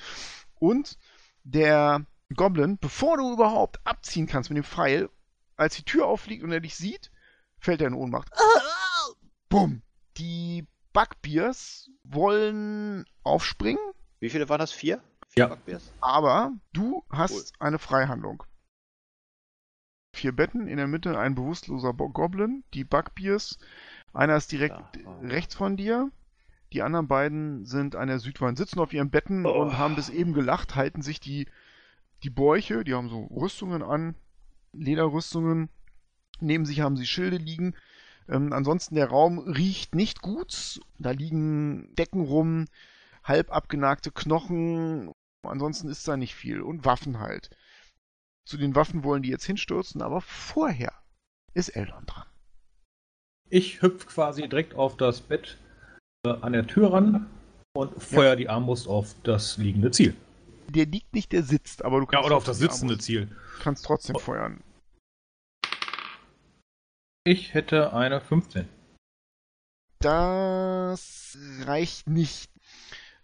[0.55, 0.97] Und
[1.43, 5.09] der Goblin, bevor du überhaupt abziehen kannst mit dem Pfeil,
[5.57, 7.11] als die Tür auffliegt und er dich sieht,
[7.59, 8.29] fällt er in Ohnmacht.
[9.49, 9.81] Bumm!
[10.17, 13.81] Die Bugbears wollen aufspringen,
[14.19, 14.71] Wie viele waren das?
[14.71, 15.01] Vier?
[15.37, 15.47] Ja.
[15.47, 15.91] Backbeers?
[15.99, 18.43] aber du hast eine Freihandlung.
[20.15, 23.59] Vier Betten, in der Mitte ein bewusstloser Goblin, die Bugbears.
[24.13, 25.25] Einer ist direkt Ja, oh.
[25.27, 26.09] rechts von dir.
[26.71, 29.61] Die anderen beiden sind an der Südwand, sitzen auf ihren Betten Oh.
[29.61, 31.47] und haben bis eben gelacht, halten sich die,
[32.23, 34.15] die Bäuche, die haben so Rüstungen an,
[34.71, 35.67] Lederrüstungen.
[36.39, 37.75] Neben sich haben sie Schilde liegen.
[38.29, 40.79] Ähm, ansonsten der Raum riecht nicht gut.
[40.97, 42.65] Da liegen Decken rum,
[43.23, 45.11] halb abgenagte Knochen.
[45.43, 46.61] Ansonsten ist da nicht viel.
[46.61, 47.49] Und Waffen halt.
[48.47, 50.93] Zu den Waffen wollen die jetzt hinstürzen, aber vorher
[51.53, 52.27] ist Eldon dran.
[53.49, 55.57] Ich hüpf quasi direkt auf das Bett
[56.25, 57.27] äh, an der Tür ran
[57.75, 60.15] und feuer die Armbrust auf das liegende Ziel.
[60.69, 63.35] Der liegt nicht, der sitzt, aber du Ja, kannst oder auf das sitzende Armbrust- Ziel.
[63.61, 64.19] kannst trotzdem Oh.
[64.19, 64.61] feuern.
[67.23, 68.67] Ich hätte eine 15.
[69.99, 72.51] Das reicht nicht.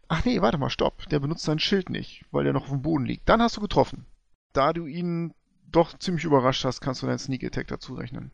[0.07, 1.07] Ach nee, warte mal, stopp.
[1.09, 3.29] Der benutzt sein Schild nicht, weil der noch auf dem Boden liegt.
[3.29, 4.05] Dann hast du getroffen.
[4.53, 5.33] Da du ihn
[5.71, 8.31] doch ziemlich überrascht hast, kannst du deinen Sneak Attack dazu rechnen.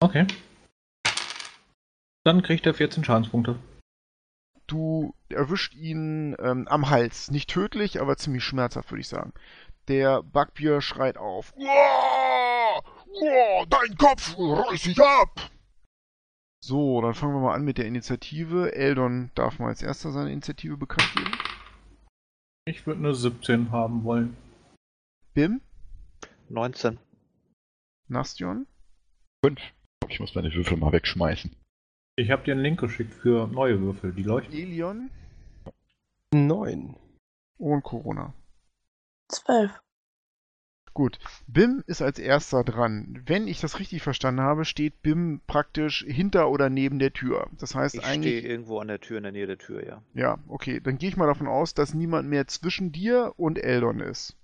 [0.00, 0.26] Okay.
[2.24, 3.58] Dann kriegt er 14 Schadenspunkte.
[4.66, 7.30] Du erwischt ihn ähm, am Hals.
[7.30, 9.32] Nicht tödlich, aber ziemlich schmerzhaft, würde ich sagen.
[9.88, 11.52] Der Bugbear schreit auf.
[11.56, 12.82] Uah!
[13.06, 15.50] Uah, dein Kopf reiß ich ab!
[16.60, 18.74] So, dann fangen wir mal an mit der Initiative.
[18.74, 21.30] Eldon darf mal als erster seine Initiative bekannt geben.
[22.64, 24.36] Ich würde eine 17 haben wollen.
[25.36, 25.60] Bim,
[26.48, 26.98] 19.
[28.08, 28.66] Nastion,
[29.44, 29.60] Fünf.
[30.08, 31.54] Ich muss meine Würfel mal wegschmeißen.
[32.16, 34.54] Ich habe dir einen Link geschickt für neue Würfel, die leuchten.
[34.54, 35.10] Elion
[36.32, 36.96] Neun.
[37.58, 38.32] und Corona.
[39.28, 39.78] Zwölf.
[40.94, 43.22] Gut, Bim ist als erster dran.
[43.26, 47.50] Wenn ich das richtig verstanden habe, steht Bim praktisch hinter oder neben der Tür.
[47.58, 50.02] Das heißt Ich stehe eigentlich, irgendwo an der Tür, in der Nähe der Tür, ja.
[50.14, 54.00] ja, okay, dann gehe ich mal davon aus, dass niemand mehr zwischen dir und Eldon
[54.00, 54.34] ist.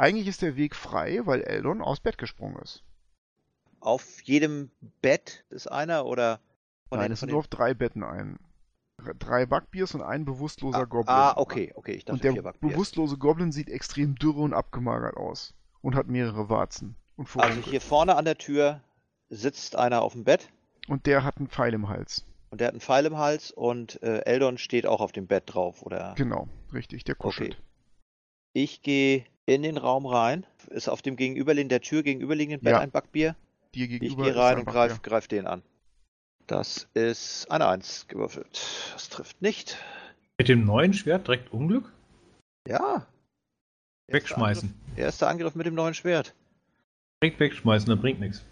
[0.00, 2.82] Eigentlich ist der Weg frei, weil Eldon aus Bett gesprungen ist.
[3.80, 4.70] Auf jedem
[5.02, 6.40] Bett ist einer oder
[6.88, 8.38] von Nein, den- es sind nur auf drei Betten ein.
[9.18, 11.14] Drei Bugbears und ein bewusstloser ah, Goblin.
[11.16, 12.72] ah, okay, okay, ich dachte Und der Backbiers.
[12.72, 15.54] bewusstlose Goblin sieht extrem dürre und abgemagert aus.
[15.82, 16.96] Und hat mehrere Warzen.
[17.16, 18.82] Und, Also hier vorne an der Tür
[19.28, 20.48] sitzt einer auf dem Bett
[20.88, 22.24] und der hat einen Pfeil im Hals.
[22.50, 25.44] und der hat einen Pfeil im Hals und äh, Eldon steht auch auf dem Bett
[25.46, 26.14] drauf, oder?
[26.16, 27.52] Genau, richtig, der kuschelt.
[27.52, 27.62] Okay.
[28.54, 30.46] Ich gehe in den Raum rein.
[30.68, 32.78] Ist auf dem gegenüberliegenden, der Tür gegenüberliegenden Bett Ja.
[32.80, 33.34] ein Backbier.
[33.74, 35.62] Dir Ich gegenüber gehe ist rein und einfach greif, den an.
[36.46, 38.60] Das ist eine Eins gewürfelt.
[38.92, 39.76] Das trifft nicht.
[40.38, 41.92] Mit dem neuen Schwert direkt Unglück?
[42.66, 43.06] Ja.
[44.06, 44.68] Erster Wegschmeißen.
[44.68, 46.34] Angriff, erster Angriff mit dem neuen Schwert.
[47.22, 48.44] Direkt wegschmeißen, das bringt nichts.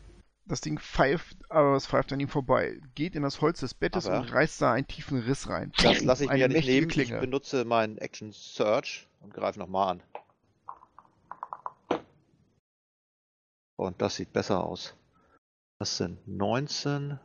[0.46, 2.80] Das Ding pfeift, aber es pfeift an ihm vorbei.
[2.94, 5.72] Geht in das Holz des Bettes Aber- und reißt da einen tiefen Riss rein.
[5.82, 6.88] Das lasse ich mir ja nicht nehmen.
[6.88, 7.18] Ich Klinge.
[7.20, 10.02] benutze meinen Action Search und greife nochmal an.
[13.78, 14.94] Und das sieht besser aus.
[15.78, 17.18] Das sind 19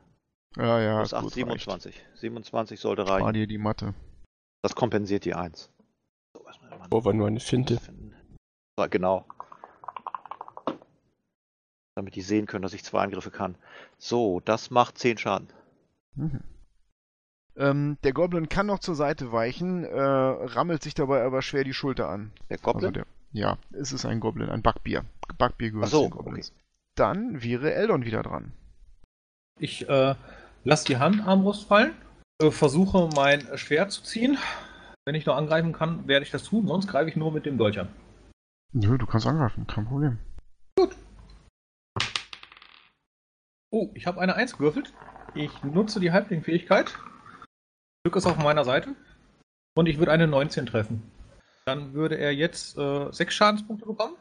[0.56, 1.36] Ja, ja, plus 8, gut, reicht.
[1.36, 2.06] 27.
[2.16, 3.34] 27 sollte reichen.
[3.34, 3.94] dir die Matte.
[4.62, 5.70] Das kompensiert die 1.
[6.36, 6.46] So,
[6.92, 7.80] Oh, war nur eine Finte.
[8.78, 9.26] So, genau.
[11.96, 13.56] Damit die sehen können, dass ich zwei Angriffe kann.
[13.98, 15.48] So, das macht 10 Schaden.
[16.16, 16.42] Mhm.
[17.56, 21.74] Ähm, der Goblin kann noch zur Seite weichen, äh, rammelt sich dabei aber schwer die
[21.74, 22.32] Schulter an.
[22.50, 22.94] Der Also Goblin?
[22.94, 25.04] der, ja, es ist ein Goblin, ein Backbier.
[25.38, 26.54] Backbier gehört so, zu den Goblins.
[26.96, 28.54] Dann wäre Eldon wieder dran.
[29.60, 30.16] Ich äh,
[30.64, 31.94] lasse die Handarmbrust fallen,
[32.42, 34.38] äh, versuche mein Schwert zu ziehen.
[35.06, 37.58] Wenn ich noch angreifen kann, werde ich das tun, sonst greife ich nur mit dem
[37.58, 37.90] Dolch an.
[38.72, 40.18] Nö, du kannst angreifen, kein Problem.
[43.70, 44.94] Oh, ich habe eine 1 gewürfelt.
[45.34, 46.96] Ich nutze die Halblingfähigkeit
[48.04, 48.96] Glück ist auf meiner Seite.
[49.76, 51.10] Und ich würde eine 19 treffen.
[51.66, 54.16] Dann würde er jetzt äh, sechs Schadenspunkte bekommen.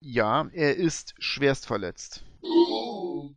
[0.00, 2.24] Ja, er ist schwerst verletzt.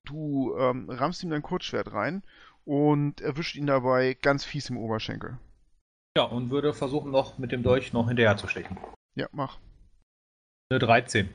[0.06, 2.24] Du ähm, rammst ihm dein Kurzschwert rein
[2.66, 5.38] und erwischt ihn dabei ganz fies im Oberschenkel.
[6.18, 8.78] Ja, und würde versuchen, noch mit dem Dolch noch hinterher zu stechen.
[9.16, 9.60] Ja, mach.
[10.70, 11.30] Eine 13.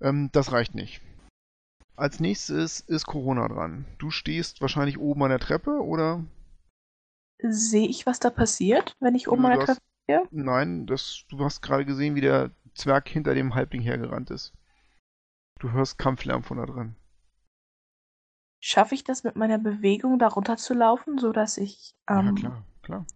[0.00, 1.00] Ähm, das reicht nicht.
[1.96, 3.84] Als nächstes ist Corona dran.
[3.98, 6.24] Du stehst wahrscheinlich oben an der Treppe, oder?
[7.42, 9.80] Sehe ich, was da passiert, wenn ich oben an der Treppe
[10.18, 10.28] stehe?
[10.30, 14.52] Nein, das, du hast gerade gesehen, wie der Zwerg hinter dem Halbling hergerannt ist.
[15.58, 16.96] Du hörst Kampflärm von da drin.
[18.62, 21.94] Schaffe ich das mit meiner Bewegung da runterzulaufen, sodass ich.
[22.08, 23.06] ja, Ähm, klar, klar.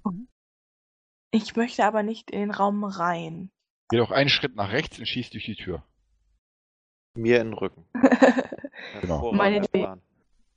[1.30, 3.50] Ich möchte aber nicht in den Raum rein.
[3.90, 5.82] Geh doch einen Schritt nach rechts und schieß durch die Tür.
[7.16, 7.84] Mir in den Rücken.
[9.00, 9.32] Genau.
[9.32, 9.88] Meine Idee.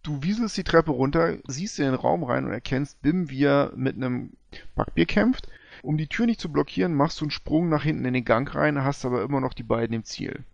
[0.04, 3.71] Du wieselst die Treppe runter, siehst in den Raum rein und erkennst Bim, wie er
[3.76, 4.36] mit einem
[4.76, 5.47] Backbier kämpft.
[5.84, 8.54] Um die Tür nicht zu blockieren, machst du einen Sprung nach hinten in den Gang
[8.54, 10.46] rein, hast aber immer noch die beiden im Ziel.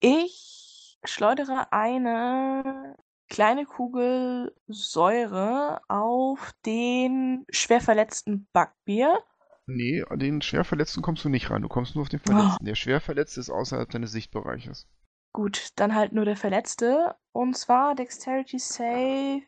[0.00, 2.96] Ich schleudere eine
[3.28, 9.18] kleine Kugel Säure auf den schwer verletzten Backbier.
[9.66, 12.64] Nee, an den Schwerverletzten kommst du nicht ran, du kommst nur auf den Verletzten.
[12.64, 14.86] Der Schwerverletzte ist außerhalb deines Sichtbereiches.
[15.32, 17.16] Gut, dann halt nur der Verletzte.
[17.32, 19.42] Und zwar Dexterity Save,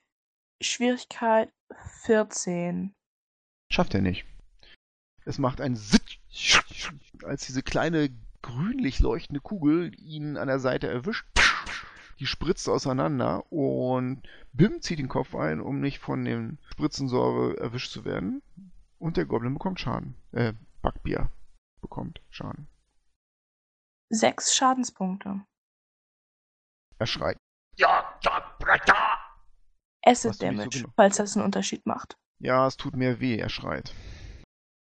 [0.60, 1.52] Schwierigkeit
[2.02, 2.94] 14.
[3.70, 4.24] Schafft er nicht.
[5.24, 6.18] Es macht ein Sitt,
[7.24, 8.10] als diese kleine
[8.42, 11.26] grünlich leuchtende Kugel ihn an der Seite erwischt.
[12.18, 17.92] Die spritzt auseinander und Bim zieht den Kopf ein, um nicht von dem Spritzensäure erwischt
[17.92, 18.42] zu werden.
[18.98, 20.16] Und der Goblin bekommt Schaden.
[20.32, 21.30] Äh, Backbier
[21.80, 22.66] bekommt Schaden.
[24.10, 25.42] Sechs Schadenspunkte.
[26.98, 27.36] Er schreit.
[27.76, 29.18] Ja, ja, Bretter!
[30.04, 30.92] Acid nicht so Damage, genau.
[30.96, 32.16] falls das einen Unterschied macht.
[32.40, 33.94] Ja, es tut mehr weh, er schreit.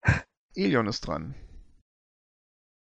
[0.55, 1.35] Elion ist dran.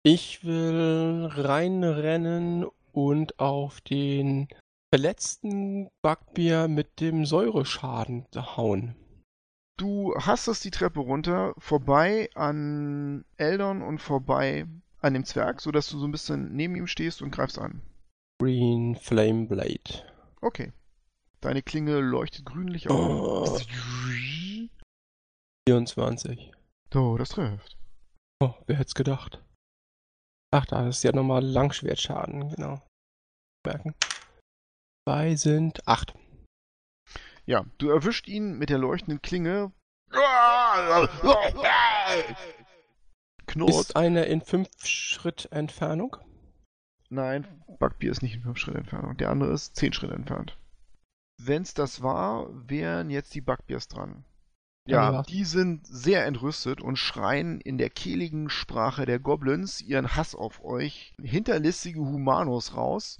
[0.02, 4.48] Ich will reinrennen und auf den
[4.92, 8.94] verletzten Backbier mit dem Säureschaden hauen.
[9.78, 14.66] Du hastest die Treppe runter, vorbei an Eldon und vorbei
[15.00, 17.80] an dem Zwerg, sodass du so ein bisschen neben ihm stehst und greifst an.
[18.40, 20.04] Green Flame Blade.
[20.40, 20.72] Okay.
[21.40, 23.58] Deine Klinge leuchtet grünlich Oh.
[25.70, 26.50] 24.
[26.92, 27.78] So, das trifft.
[28.42, 29.40] Oh, wer hätte es gedacht?
[30.52, 32.82] Ach, da ist ja nochmal Langschwertschaden, genau.
[33.64, 33.94] Merken.
[35.08, 36.14] Zwei sind acht.
[37.46, 39.72] Ja, du erwischt ihn mit der leuchtenden Klinge,
[43.46, 43.70] knurrt.
[43.70, 46.16] Ist einer in fünf Schritt Entfernung?
[47.10, 47.46] Nein,
[47.78, 49.16] Backbier ist nicht in 5 Schritt Entfernung.
[49.16, 50.56] Der andere ist 10 Schritt entfernt.
[51.42, 54.24] Wenn's das war, wären jetzt die Backbiers dran.
[54.86, 60.34] Ja, die sind sehr entrüstet und schreien in der kehligen Sprache der Goblins ihren Hass
[60.34, 61.14] auf euch.
[61.22, 63.18] Hinterlistige Humanos raus.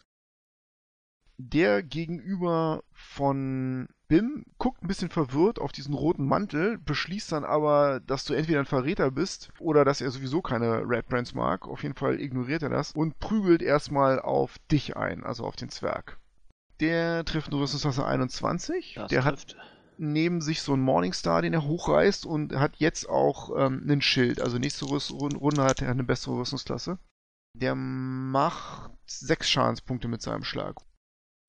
[1.37, 8.01] Der gegenüber von Bim guckt ein bisschen verwirrt auf diesen roten Mantel, beschließt dann aber,
[8.01, 11.67] dass du entweder ein Verräter bist oder dass er sowieso keine Red Brands mag.
[11.67, 15.71] Auf jeden Fall ignoriert er das und prügelt erstmal auf dich ein, also auf den
[15.71, 16.19] Zwerg.
[16.81, 18.95] Der trifft eine Rüstungsklasse 21.
[18.97, 19.57] Das der hat trifft.
[20.01, 24.41] Neben sich so einen Morningstar, den er hochreißt und hat jetzt auch ähm, einen Schild.
[24.41, 26.99] Also nächste Runde hat er eine bessere Rüstungsklasse.
[27.55, 30.77] Der macht sechs Schadenspunkte mit seinem Schlag.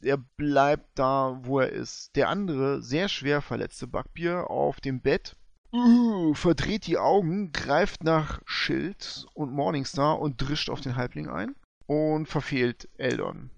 [0.03, 2.15] Er bleibt da, wo er ist.
[2.15, 5.37] Der andere, sehr schwer verletzte Backbier auf dem Bett,
[5.71, 11.55] uh, verdreht die Augen, greift nach Schild und Morningstar und drischt auf den Halbling ein
[11.85, 13.51] und verfehlt Eldon.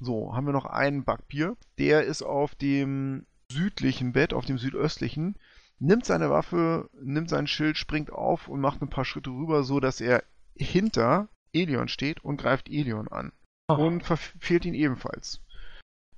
[0.00, 1.56] So, haben wir noch einen Backbier.
[1.78, 5.36] Der ist auf dem südlichen Bett, auf dem südöstlichen,
[5.78, 9.80] nimmt seine Waffe, nimmt sein Schild, springt auf und macht ein paar Schritte rüber, so
[9.80, 10.24] dass er
[10.56, 13.32] hinter Elion steht und greift Elion an.
[13.68, 13.74] Ah.
[13.74, 15.40] Und verfehlt ihn ebenfalls.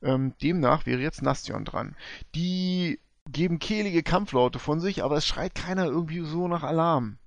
[0.02, 1.96] Ähm, demnach wäre jetzt Nastion dran.
[2.34, 7.18] Die geben kehlige Kampflaute von sich, aber es schreit keiner irgendwie so nach Alarm.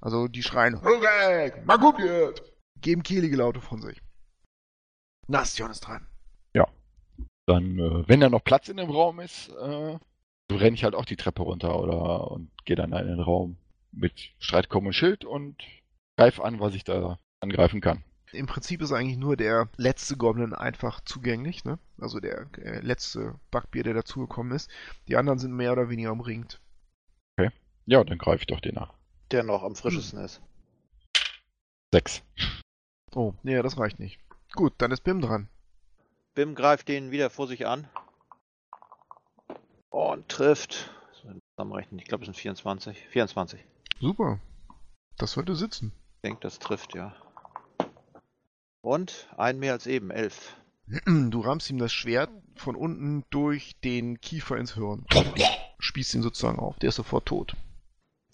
[0.00, 2.42] Also die schreien, Hurek, Magubiet!
[2.80, 4.02] Geben kehlige Laute von sich.
[5.28, 6.06] Nastion ist dran.
[7.46, 9.98] Dann, äh, wenn da noch Platz in dem Raum ist, äh,
[10.50, 13.56] so renne ich halt auch die Treppe runter oder und gehe dann in den Raum
[13.92, 15.56] mit Streitkolben und Schild und
[16.16, 18.04] greife an, was ich da angreifen kann.
[18.32, 21.78] Im Prinzip ist eigentlich nur der letzte Goblin einfach zugänglich, ne?
[21.98, 24.68] Also der äh, letzte Backbier, der dazugekommen ist.
[25.08, 26.60] Die anderen sind mehr oder weniger umringt.
[27.86, 28.92] Ja, dann greife ich doch den nach.
[29.30, 30.42] Der noch am frischesten ist.
[31.92, 32.22] Sechs.
[33.14, 34.18] Oh, nee, das reicht nicht.
[34.54, 35.48] Gut, dann ist Bim dran.
[36.36, 37.88] Bim greift den wieder vor sich an.
[39.88, 40.90] Und trifft.
[41.96, 43.08] Ich glaube, es sind 24.
[43.08, 43.64] 24.
[43.98, 44.38] Super.
[45.16, 45.92] Das sollte sitzen.
[46.16, 47.16] Ich denke, das trifft, ja.
[48.82, 50.10] Und ein mehr als eben.
[50.10, 50.54] 11.
[51.06, 55.06] Du rammst ihm das Schwert von unten durch den Kiefer ins Hirn.
[55.78, 56.78] Spießt ihn sozusagen auf.
[56.80, 57.56] Der ist sofort tot.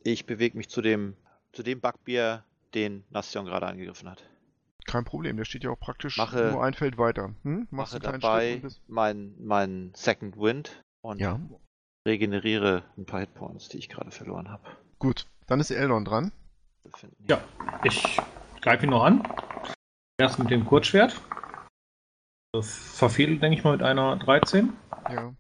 [0.03, 1.17] Ich bewege mich zu dem,
[1.53, 4.25] zu dem Backbier, den Nastion gerade angegriffen hat.
[4.93, 7.35] Kein Problem, der steht ja auch praktisch Mache- nur ein Feld weiter.
[7.45, 7.67] Hm?
[7.71, 11.41] Machst Mache dabei bist- mein, mein Second Wind und Ja,
[12.07, 14.65] regeneriere ein paar Hitpoints, die ich gerade verloren habe.
[14.99, 15.27] gut.
[15.47, 16.31] Dann ist Eldon dran.
[17.27, 17.43] Ja,
[17.85, 18.21] ich
[18.61, 19.23] greife ihn noch an.
[20.21, 21.21] Erst mit dem Kurzschwert.
[22.55, 24.73] Äh, Verfehle, denke ich mal, mit einer 13.
[25.11, 25.35] Ja.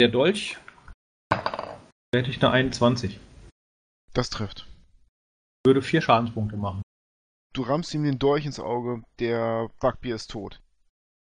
[0.00, 0.58] Der Dolch.
[1.30, 1.78] Da
[2.16, 3.18] hätte ich eine 21.
[4.12, 4.66] Das trifft.
[5.64, 6.82] Würde vier Schadenspunkte machen.
[7.52, 10.62] Du rammst ihm den Dolch ins Auge, der Bugbear ist tot.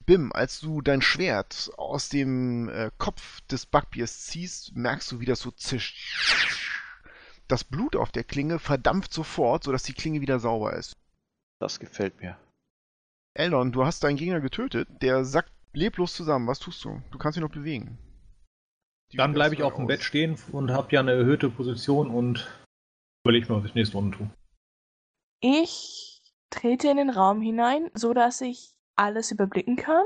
[0.04, 5.26] Bim, als du dein Schwert aus dem äh, Kopf des Bugbears ziehst, merkst du, wie
[5.26, 5.96] das so zischt.
[7.46, 10.96] Das Blut auf der Klinge verdampft sofort, sodass die Klinge wieder sauber ist.
[11.61, 12.37] Das gefällt mir.
[13.35, 16.46] Eldon, du hast deinen Gegner getötet, der sackt leblos zusammen.
[16.48, 17.00] Was tust du?
[17.11, 17.98] Du kannst ihn noch bewegen.
[19.12, 22.50] Die Dann bleibe ich auf dem Bett stehen und habe ja eine erhöhte Position und
[23.24, 24.31] überlege mir, was ich nächste Runde tue.
[25.40, 30.05] Ich trete in den Raum hinein, so dass ich alles überblicken kann.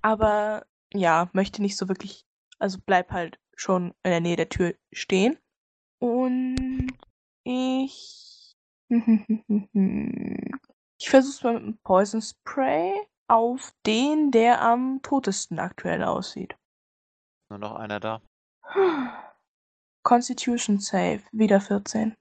[0.00, 2.26] Aber ja, möchte nicht so wirklich,
[2.58, 5.38] also bleib halt schon in der Nähe der Tür stehen.
[5.98, 6.88] Und
[7.44, 8.56] ich.
[11.00, 12.94] Ich versuch's mal mit einem Poison Spray
[13.26, 16.56] auf den, der am totesten aktuell aussieht.
[17.50, 18.22] Nur noch einer da.
[20.04, 22.16] Constitution Save, wieder 14.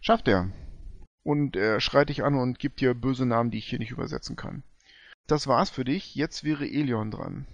[0.00, 0.50] Schafft er.
[1.26, 4.36] Und er schreit dich an und gibt dir böse Namen, die ich hier nicht übersetzen
[4.36, 4.62] kann.
[5.26, 6.14] Das war's für dich.
[6.14, 7.48] Jetzt wäre Elion dran.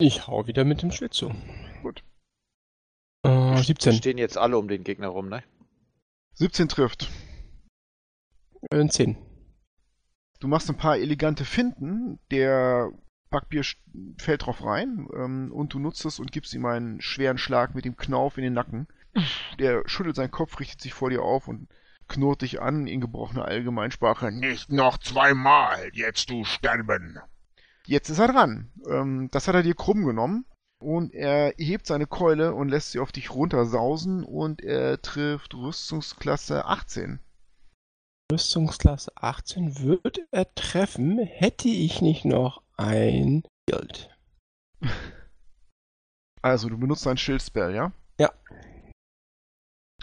[0.00, 1.32] Ich hau wieder mit dem Schwert zu.
[1.82, 2.02] Gut.
[3.22, 3.92] Äh, Wir 17.
[3.92, 5.44] stehen jetzt alle um den Gegner rum, ne?
[6.34, 7.12] 17 trifft.
[8.72, 9.16] Äh, 10.
[10.40, 12.18] Du machst ein paar elegante Finden.
[12.32, 12.90] Der
[13.30, 13.62] Backbier
[14.18, 17.84] fällt drauf rein ähm, und du nutzt es und gibst ihm einen schweren Schlag mit
[17.84, 18.88] dem Knauf in den Nacken.
[19.58, 21.68] Der schüttelt seinen Kopf, richtet sich vor dir auf und
[22.08, 24.32] knurrt dich an in gebrochener Allgemeinsprache.
[24.32, 27.18] Nicht noch zweimal, jetzt du sterben.
[27.86, 28.70] Jetzt ist er dran.
[28.88, 30.44] Ähm, das hat er dir krumm genommen.
[30.80, 36.66] Und er hebt seine Keule und lässt sie auf dich runtersausen und er trifft Rüstungsklasse
[36.66, 37.18] 18.
[38.30, 44.10] Rüstungsklasse 18 wird er treffen, hätte ich nicht noch ein Shield.
[46.40, 47.92] Also, du benutzt ein Schildspell, ja?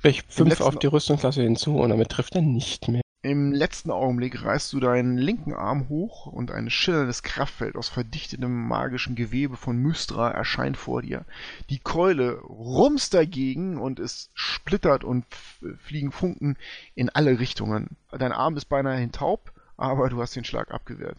[0.05, 3.01] Ich 5 letzten- auf die Rüstungsklasse hinzu und damit trifft er nicht mehr.
[3.23, 8.67] Im letzten Augenblick reißt du deinen linken Arm hoch und ein schillerndes Kraftfeld aus verdichtetem
[8.67, 11.25] magischen Gewebe von Mystra erscheint vor dir.
[11.71, 15.25] Die Keule rumst dagegen und es splittert und
[15.79, 16.55] fliegen Funken
[16.93, 17.97] in alle Richtungen.
[18.11, 21.17] Dein Arm ist beinahe hintaub, aber du hast den Schlag abgewehrt.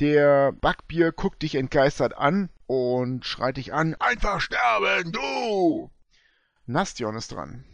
[0.00, 3.96] Der Backbier guckt dich entgeistert an und schreit dich an.
[4.00, 5.90] Einfach sterben, du!
[6.66, 7.64] Nastion ist dran.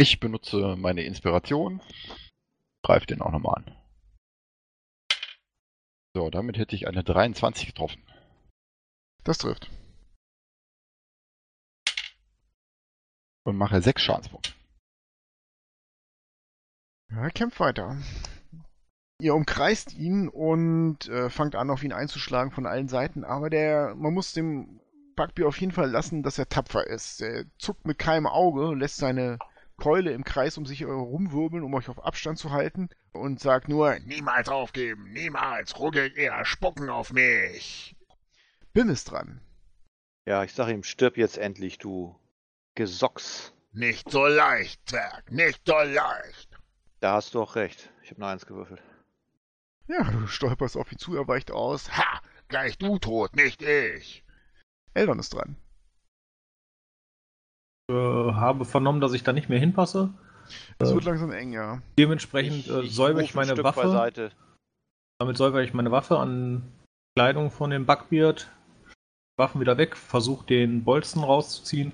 [0.00, 1.82] Ich benutze meine Inspiration.
[2.84, 3.76] Greif den auch nochmal an.
[6.14, 8.00] So, damit hätte ich eine 23 getroffen.
[9.24, 9.68] Das trifft.
[13.44, 14.52] Und mache 6 Schadenspunkte.
[17.10, 18.00] Ja, kämpft weiter.
[19.20, 23.96] Ihr umkreist ihn und äh, fangt an, auf ihn einzuschlagen von allen Seiten, aber der,
[23.96, 24.80] man muss dem
[25.16, 27.20] Bugbear auf jeden Fall lassen, dass er tapfer ist.
[27.20, 29.38] Er zuckt mit keinem Auge, lässt seine
[29.78, 33.98] Keule im Kreis um sich herumwirbeln, um euch auf Abstand zu halten und sagt nur,
[34.00, 37.96] Niemals aufgeben, niemals, ruckelt eher spucken auf mich.
[38.72, 39.40] Bim ist dran.
[40.26, 42.14] Ja, ich sage ihm, stirb jetzt endlich, du
[42.74, 43.52] Gesocks.
[43.72, 46.58] Nicht so leicht, Zwerg, nicht so leicht.
[47.00, 47.90] Da hast du auch recht.
[48.02, 48.82] Ich habe eine Eins gewürfelt.
[49.86, 51.96] Ja, du stolperst auf ihn zu, er weicht aus.
[51.96, 54.24] Ha, gleich du tot, nicht ich.
[54.92, 55.56] Eldon ist dran.
[57.90, 60.10] Äh, habe vernommen, dass ich da nicht mehr hinpasse.
[60.78, 61.80] Es Äh, wird langsam eng, ja.
[61.98, 63.82] dementsprechend äh, säubere ich ein meine Waffe.
[63.82, 64.30] Beiseite.
[65.18, 66.62] Damit säubere ich meine Waffe an
[67.16, 68.50] Kleidung von dem Backbeard.
[69.38, 71.92] Waffen wieder weg, versuche den Bolzen rauszuziehen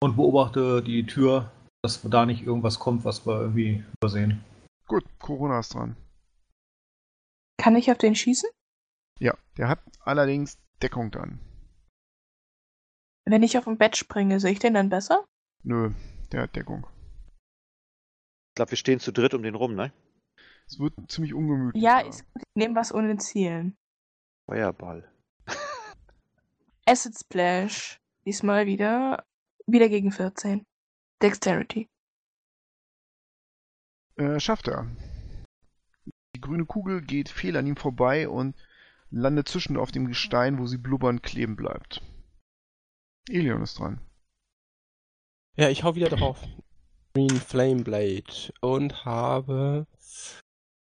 [0.00, 1.50] und beobachte die Tür,
[1.82, 4.42] dass da nicht irgendwas kommt, was wir irgendwie übersehen.
[4.86, 5.96] Gut, Corona ist dran.
[7.58, 8.48] Kann ich auf den schießen?
[9.20, 11.40] Ja, der hat allerdings Deckung dann.
[13.30, 15.22] Wenn ich auf dem Bett springe, sehe ich den dann besser?
[15.62, 15.90] Nö,
[16.32, 16.86] der hat Deckung.
[18.50, 19.92] Ich glaube, wir stehen zu dritt um den rum, ne?
[20.66, 21.82] Es wird ziemlich ungemütlich.
[21.82, 22.02] Ja.
[22.06, 22.22] Ich
[22.54, 23.76] nehme was ohne Zielen.
[24.46, 25.12] Feuerball.
[26.86, 28.00] Acid Splash.
[28.24, 29.24] Diesmal wieder.
[29.66, 30.64] Wieder gegen 14.
[31.22, 31.86] Dexterity.
[34.16, 34.86] Äh, schafft er.
[36.34, 38.56] Die grüne Kugel geht fehl an ihm vorbei und
[39.10, 42.02] landet zwischen auf dem Gestein, wo sie blubbernd kleben bleibt.
[43.30, 44.00] Elion ist dran.
[45.56, 46.40] Ja, ich hau wieder drauf.
[47.14, 49.86] Green Flame Blade und habe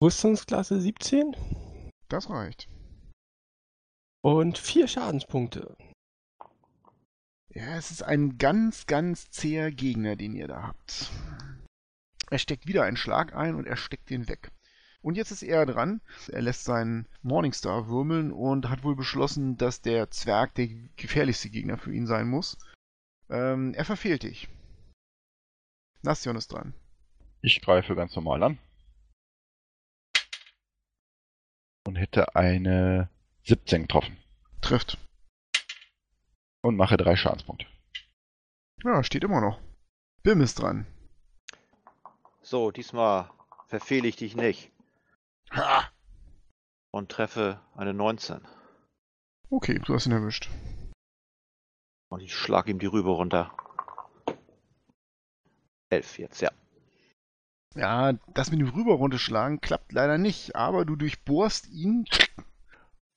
[0.04, 1.36] Rüstungsklasse 17
[2.08, 2.68] Das reicht.
[4.22, 5.76] und vier Schadenspunkte.
[7.52, 11.12] Ja, es ist ein ganz, ganz zäher Gegner, den ihr da habt.
[12.30, 14.52] Er steckt wieder einen Schlag ein und er steckt den weg.
[15.02, 16.02] Und jetzt ist er dran.
[16.28, 21.78] Er lässt seinen Morningstar würmeln und hat wohl beschlossen, dass der Zwerg der gefährlichste Gegner
[21.78, 22.58] für ihn sein muss.
[23.30, 24.50] Ähm, er verfehlt dich.
[26.02, 26.74] Nastion ist dran.
[27.41, 28.60] Ich greife ganz normal an.
[31.88, 33.10] Und hätte eine
[33.43, 34.18] 17 getroffen.
[34.62, 34.97] Trifft.
[36.62, 37.66] Und mache drei Schadenspunkte.
[38.84, 39.62] Ja, steht immer noch.
[40.24, 40.86] Bim ist dran.
[42.41, 43.30] So, diesmal
[43.68, 44.72] verfehle ich dich nicht
[45.52, 45.89] Ha!
[46.91, 48.41] und treffe eine 19.
[49.50, 50.50] Okay, du hast ihn erwischt.
[52.12, 53.56] Und ich schlage ihm die Rübe runter.
[55.91, 56.52] 11 jetzt, ja.
[57.76, 62.06] Ja, das mit dem Rüber runterschlagen klappt leider nicht, aber du durchbohrst ihn.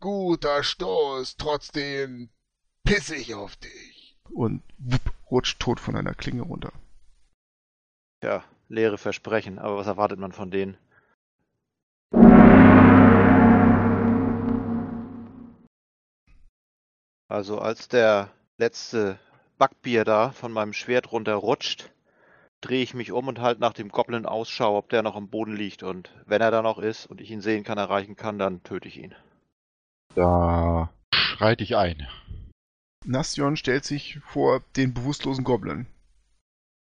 [0.01, 2.29] Guter Stoß, trotzdem
[2.85, 4.19] pisse ich auf dich.
[4.31, 6.73] und wupp, rutscht tot von einer Klinge runter.
[8.23, 10.77] Ja, leere Versprechen, aber was erwartet man von denen?
[17.33, 19.19] Also als der letzte
[19.57, 21.91] Backbier da von meinem Schwert runterrutscht,
[22.61, 25.57] drehe ich mich um und halt nach dem Goblin Ausschau, ob der noch am Boden
[25.57, 25.83] liegt.
[25.83, 28.87] Und wenn er da noch ist und ich ihn sehen kann, erreichen kann, dann töte
[28.87, 29.15] ich ihn.
[30.15, 32.07] Da schreite ich ein.
[33.07, 35.87] Nastion stellt sich vor den bewusstlosen Goblin.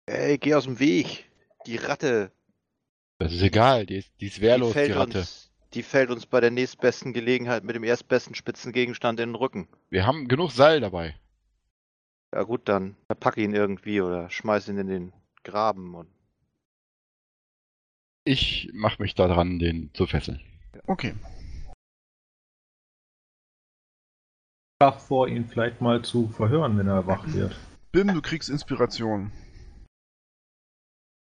[0.05, 1.25] Ey, geh aus dem Weg!
[1.65, 2.31] Die Ratte,
[3.17, 5.17] Das ist egal, die ist, die ist wehrlos, die, fällt Ratte.
[5.17, 5.46] Uns,
[5.77, 9.67] die fällt uns bei der nächstbesten Gelegenheit mit dem erstbesten spitzen Gegenstand in den Rücken.
[9.91, 11.15] Wir haben genug Seil dabei.
[12.33, 15.13] Ja gut, dann verpacke ihn irgendwie oder schmeiß ihn in den
[15.43, 16.09] Graben und
[18.25, 20.41] Ich mache mich da dran, den zu fesseln.
[20.87, 21.13] Okay.
[24.81, 27.55] Schlag vor, ihn vielleicht mal zu verhören, wenn er wach wird.
[27.91, 29.31] Bim, du kriegst Inspiration.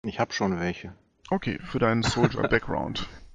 [0.06, 0.94] ich hab schon welche.
[1.28, 3.06] Okay, für deinen Soldier Background.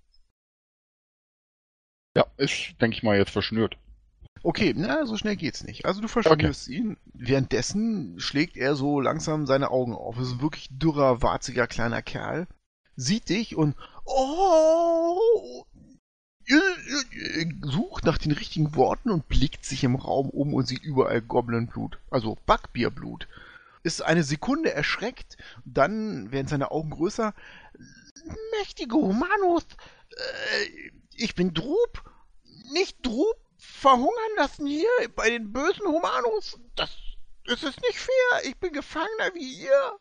[2.15, 3.77] Ja, ist, denke ich mal, jetzt verschnürt.
[4.43, 5.85] Okay, na, so schnell geht's nicht.
[5.85, 6.97] Also du verschwörst ihn.
[7.13, 10.17] Währenddessen schlägt er so langsam seine Augen auf.
[10.17, 12.47] Es ist ein wirklich dürrer, warziger kleiner Kerl.
[12.95, 15.65] Sieht dich und oh,
[17.61, 21.99] sucht nach den richtigen Worten und blickt sich im Raum um und sieht überall Goblinblut,
[22.09, 23.27] also Backbierblut.
[23.83, 27.33] Ist eine Sekunde erschreckt, dann werden seine Augen größer.
[28.59, 29.65] Mächtige Humanus,
[30.11, 30.91] äh,
[31.21, 32.03] ich bin Drub,
[32.71, 36.59] nicht Drub verhungern lassen hier bei den bösen Humanos.
[36.75, 36.89] Das,
[37.45, 38.45] das ist nicht fair.
[38.45, 39.99] Ich bin Gefangener wie ihr.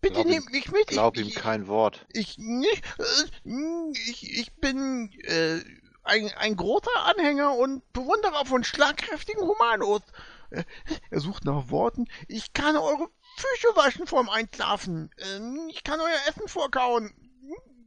[0.00, 0.86] Bitte Glaub ihm- nehmt mich mit.
[0.88, 2.06] Glaub ich, ihm kein Wort.
[2.12, 2.84] ich nicht.
[2.98, 5.60] Äh, ich, ich bin äh,
[6.04, 10.02] ein, ein großer Anhänger und Bewunderer von schlagkräftigen Humanos.
[10.50, 10.64] Äh,
[11.10, 12.06] Er sucht nach Worten.
[12.28, 15.10] Ich kann eure Füße waschen vorm Einschlafen.
[15.18, 17.12] Ähm, Ich kann euer Essen vorkauen.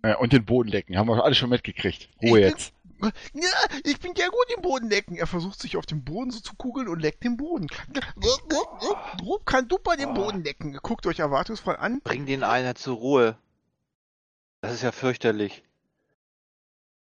[0.03, 2.09] Äh, und den Boden lecken, haben wir alles schon mitgekriegt.
[2.21, 2.73] Ruhe Ich bin- jetzt.
[3.33, 3.49] Ja,
[3.83, 5.15] ich bin ja gut im Boden lecken.
[5.15, 7.65] Er versucht sich auf dem Boden so zu kugeln und leckt den Boden.
[9.17, 10.77] Drub kann super den Boden lecken.
[10.83, 12.01] Guckt euch erwartungsvoll an.
[12.03, 13.37] Bring den einer zur Ruhe.
[14.61, 15.63] Das ist ja fürchterlich.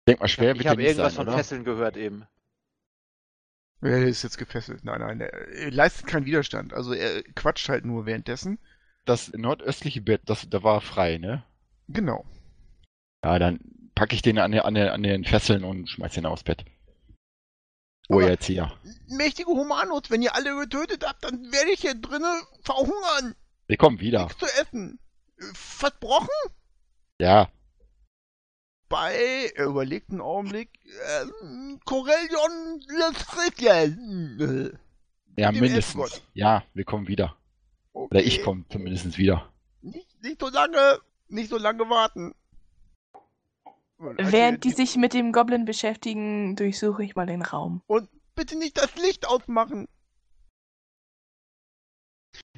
[0.07, 1.35] Denk mal, schwer ich wird habe irgendwas sein, von?
[1.35, 2.25] Fesseln gehört eben.
[3.81, 4.83] Er ist jetzt gefesselt.
[4.83, 6.73] Nein, nein, er leistet keinen Widerstand.
[6.73, 8.57] Also er quatscht halt nur währenddessen.
[9.05, 11.43] Das nordöstliche Bett, das, da war frei, ne?
[11.89, 12.25] Genau.
[13.23, 13.59] Ja, dann
[13.95, 16.63] packe ich den an, den- an, den- an den Fesseln und schmeiß den aufs Bett.
[18.09, 18.71] Ruhe Aber- jetzt hier.
[19.07, 23.35] Mächtige Humanos, wenn ihr alle getötet habt, dann werde ich hier drinnen verhungern.
[23.67, 24.23] Wir kommen wieder.
[24.25, 24.99] Nichts zu essen.
[25.37, 26.27] Äh, Versprochen?
[27.19, 27.49] Ja,
[28.87, 30.69] Bei, er überlegt einen Augenblick,
[31.21, 32.81] ähm, Corellion
[35.37, 36.23] ja, mindestens.
[36.33, 37.37] Ja, wir kommen wieder.
[37.93, 39.51] Oder ich komme zumindest wieder.
[39.81, 42.33] Nicht, nicht so lange, nicht so lange warten.
[43.99, 47.81] Und als Während die sich mit dem Goblin beschäftigen, durchsuche ich mal den Raum.
[47.85, 49.87] Und bitte nicht das Licht ausmachen.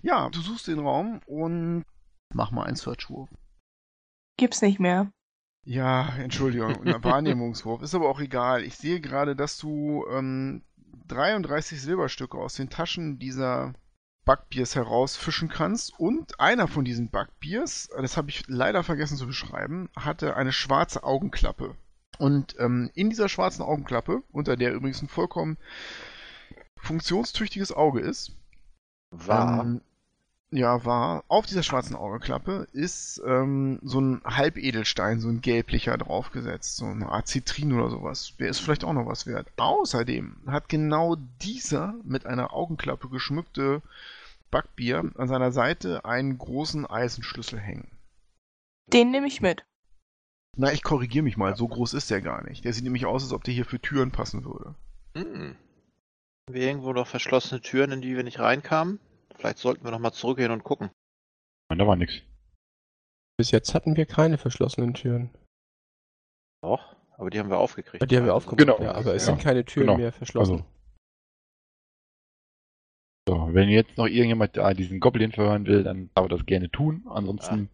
[0.03, 1.83] Ja, du suchst den Raum und
[2.33, 3.29] mach mal einen Search-Wurf.
[4.37, 5.11] Gibt's nicht mehr.
[5.65, 7.81] Ja, Entschuldigung, ein Wahrnehmungswurf.
[7.81, 8.63] Ist aber auch egal.
[8.63, 10.63] Ich sehe gerade, dass du ähm,
[11.07, 13.73] 33 Silberstücke aus den Taschen dieser
[14.25, 15.97] Backbiers herausfischen kannst.
[15.99, 21.03] Und einer von diesen Backbiers, das habe ich leider vergessen zu beschreiben, hatte eine schwarze
[21.03, 21.75] Augenklappe.
[22.17, 25.57] Und ähm, in dieser schwarzen Augenklappe, unter der übrigens ein vollkommen
[26.77, 28.33] funktionstüchtiges Auge ist,
[29.11, 29.63] War.
[29.63, 29.81] ähm,
[30.51, 31.23] ja, war.
[31.29, 36.75] Auf dieser schwarzen Augenklappe ist ähm, so ein Halbedelstein, so ein gelblicher draufgesetzt.
[36.75, 38.33] So eine Art Zitrin oder sowas.
[38.37, 39.47] Der ist vielleicht auch noch was wert.
[39.57, 43.81] Außerdem hat genau dieser mit einer Augenklappe geschmückte
[44.51, 47.87] Backbier an seiner Seite einen großen Eisenschlüssel hängen.
[48.91, 49.63] Den nehme ich mit.
[50.57, 52.65] Na, ich korrigiere mich mal, so groß ist der gar nicht.
[52.65, 54.75] Der sieht nämlich aus, als ob der hier für Türen passen würde.
[55.15, 55.55] Hm.
[55.55, 58.99] Haben wir irgendwo noch verschlossene Türen, in die wir nicht reinkamen?
[59.41, 60.91] Vielleicht sollten wir noch mal zurückgehen und gucken.
[61.71, 62.21] Und da war nix.
[63.39, 65.33] Bis jetzt hatten wir keine verschlossenen Türen.
[66.63, 68.03] Doch, aber die haben wir aufgekriegt.
[68.03, 68.79] Ja, die haben wir aufgemacht, Genau.
[68.79, 69.33] ja, aber es Ja.
[69.33, 69.97] sind keine Türen Genau.
[69.97, 70.63] mehr verschlossen.
[73.27, 73.47] Also.
[73.47, 76.69] So, wenn jetzt noch irgendjemand da diesen Goblin verhören will, dann darf er das gerne
[76.69, 77.03] tun.
[77.09, 77.69] Ansonsten,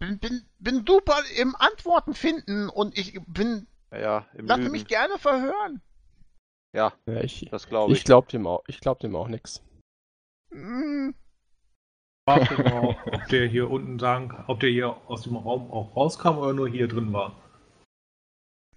[0.00, 3.66] Bin, bin, bin super im Antworten finden und ich bin.
[3.90, 4.72] Ja, ja, im Lasse Lügen.
[4.72, 5.82] mich gerne verhören.
[6.78, 7.98] Ja, Ja, ich das glaube ich.
[7.98, 9.62] ich glaube dem, auch- ich glaub dem auch nichts.
[10.52, 11.12] Hm,
[12.26, 15.96] Warte mal, ob der hier unten sagen kann, ob der hier aus dem Raum auch
[15.96, 17.34] rauskam oder nur hier drin war.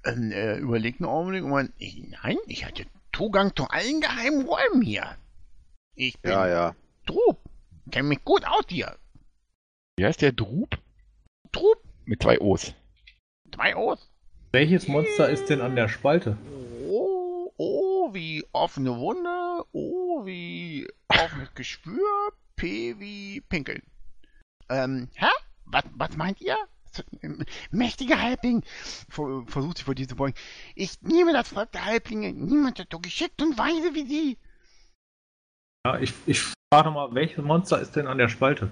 [0.05, 2.85] Ähm, er überlegt einen Augenblick und meint, ich, nein, ich hatte
[3.15, 5.17] Zugang zu allen geheimen Räumen hier.
[5.95, 6.75] Ich bin Ja, ja.
[7.05, 7.37] Drub.
[7.91, 8.97] Kenn mich gut aus hier.
[9.97, 10.77] wie heißt der Drub?
[11.51, 12.73] Drub, Mit zwei O's.
[13.53, 14.09] zwei O's.
[14.53, 16.37] Welches Monster ist denn an der Spalte?
[16.87, 19.65] Oh, oh, wie offene Wunde.
[19.71, 22.33] Oh, wie offenes Geschwür.
[22.55, 23.81] P wie Pinkeln.
[24.69, 25.27] Ähm, hä?
[25.65, 26.57] Was, was meint ihr?
[27.71, 28.63] Mächtiger Halbling,
[29.07, 30.35] Ver- versucht sie vor dir zu beugen.
[30.75, 32.33] Ich nehme das Volk der Halblinge.
[32.33, 34.37] Niemand ist so geschickt und weise wie sie.
[35.85, 36.41] Ja, ich, ich
[36.73, 38.69] frage mal, welches Monster ist denn an der Spalte?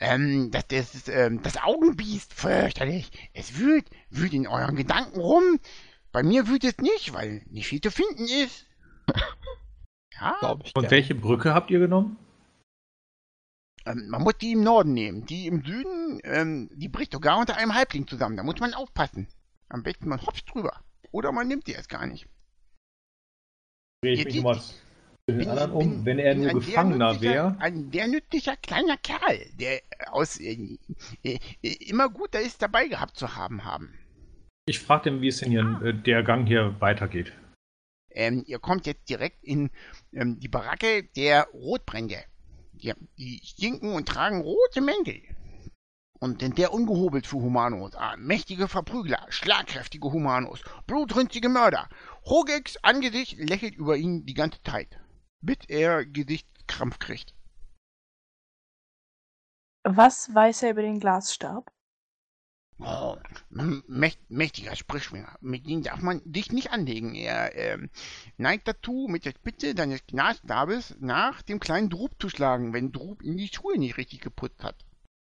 [0.00, 3.10] Ähm, das, das ist, ähm, das Augenbiest, fürchterlich.
[3.32, 5.60] Es wühlt, wühlt in euren Gedanken rum.
[6.12, 8.66] Bei mir wühlt es nicht, weil nicht viel zu finden ist.
[10.20, 10.76] Ja, Glaube ich.
[10.76, 12.16] Und welche Brücke habt ihr genommen?
[13.86, 15.24] ähm, man muss die im Norden nehmen.
[15.26, 18.36] Die im Süden, ähm, die bricht sogar unter einem Halbling zusammen.
[18.36, 19.26] Da muss man aufpassen.
[19.68, 20.80] Am besten man hopst drüber.
[21.10, 22.28] Oder man nimmt die erst gar nicht.
[24.04, 24.72] Drehe ich mich seht- mal zu
[25.28, 26.04] den Bin- anderen bin- um.
[26.04, 29.80] Wenn er bin nur ein sehr Gefangener nützlicher- wäre, Ein sehr nützlicher kleiner Kerl, der
[30.10, 30.78] aus äh,
[31.24, 33.98] äh, immer gut da ist dabei gehabt zu haben haben.
[34.66, 37.32] Ich frage den, wie es denn hier, äh, der Gang hier weitergeht.
[38.10, 39.70] Ähm, ihr kommt jetzt direkt in
[40.12, 42.24] ähm, die Baracke der Rotbrände.
[42.72, 45.22] Die, die stinken und tragen rote Mäntel.
[46.18, 47.94] Und sind der ungehobelt für Humanos.
[47.96, 51.88] Ah, mächtige Verprügler, schlagkräftige Humanos, blutrünstige Mörder.
[52.24, 55.00] Hogex Angesicht lächelt über ihn die ganze Zeit,
[55.40, 57.34] bis er Gesichtskrampf kriegt.
[59.84, 61.72] Was weiß er über den Glasstab?
[62.78, 63.16] Oh,
[64.28, 65.36] mächtiger Sprichschwinger.
[65.40, 67.14] Mit ihm darf man dich nicht anlegen.
[67.14, 67.90] Er ähm,
[68.38, 73.22] neigt dazu, mit der Spitze deines Glasstabes nach dem kleinen Drub zu schlagen, wenn Drub
[73.22, 74.84] ihn die Schuhe nicht richtig geputzt hat.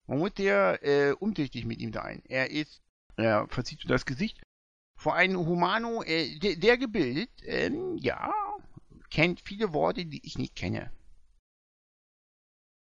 [0.07, 2.23] Man muss sehr äh, umsichtig mit ihm sein.
[2.29, 2.83] Er ist,
[3.17, 4.43] er verzieht so das Gesicht,
[4.97, 7.31] vor einem Humano äh, sehr gebildet.
[7.45, 8.33] Ähm, ja,
[9.11, 10.91] kennt viele Worte, die ich nicht kenne.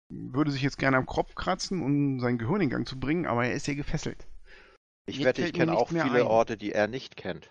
[0.10, 3.46] Würde sich jetzt gerne am Kopf kratzen, um sein Gehirn in Gang zu bringen, aber
[3.46, 4.26] er ist sehr gefesselt.
[5.08, 6.22] Ich wette, ich kenne auch viele ein.
[6.28, 7.50] Orte, die er nicht kennt.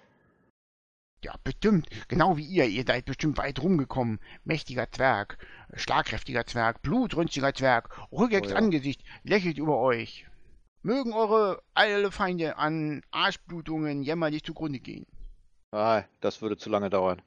[1.25, 1.89] Ja, bestimmt.
[2.09, 2.67] Genau wie ihr.
[2.67, 4.21] Ihr seid bestimmt weit rumgekommen.
[4.45, 5.39] Mächtiger Zwerg,
[5.75, 8.57] schlagkräftiger Zwerg, blutrünstiger Zwerg, Rügex Oh ja.
[8.57, 10.27] Angesicht, lächelt über euch.
[10.83, 15.07] Mögen eure alle Feinde an Arschblutungen jämmerlich zugrunde gehen.
[15.73, 17.21] Ah, das würde zu lange dauern.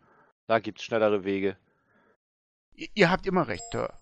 [0.47, 1.57] Da gibt's schnellere Wege.
[2.75, 3.93] Ihr, ihr habt immer recht, Sir.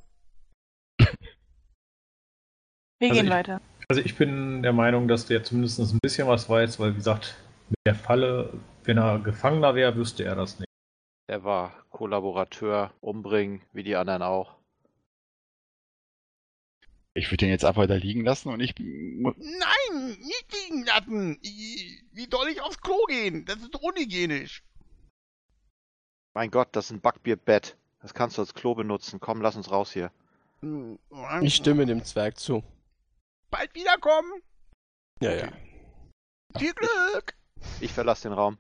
[1.00, 1.08] Wir
[3.10, 3.62] Also gehen ich- weiter.
[3.90, 7.38] Also ich bin der Meinung, dass der zumindest ein bisschen was weiß, weil wie gesagt,
[7.70, 10.68] mit der Falle, wenn er Gefangener wäre, wüsste er das nicht.
[11.28, 14.58] Er war Kollaborateur, umbringen, wie die anderen auch.
[17.14, 18.76] Ich würde den jetzt einfach da liegen lassen und ich.
[18.78, 19.36] Nein,
[20.20, 21.40] nicht liegen lassen.
[21.42, 23.46] Wie soll ich aufs Klo gehen?
[23.46, 24.64] Das ist unhygienisch.
[26.34, 27.78] Mein Gott, das ist ein Backbierbett.
[28.02, 29.20] Das kannst du als Klo benutzen.
[29.20, 30.12] Komm, lass uns raus hier.
[31.42, 32.64] Ich stimme dem Zwerg zu.
[33.50, 34.42] Bald wiederkommen.
[35.22, 35.52] Ja, ja.
[36.58, 37.36] Viel Glück.
[37.80, 38.58] Ich verlasse den Raum.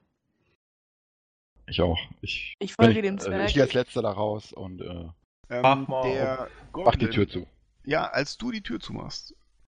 [1.67, 1.99] Ich auch.
[2.21, 3.47] Ich, Ich folge wenn dem ich, also Zwerg.
[3.47, 5.09] ich gehe als letzter da raus und äh,
[5.49, 7.47] Ähm, Mach mal mach die Tür zu.
[7.85, 9.33] Ja, als du die Tür zumachst,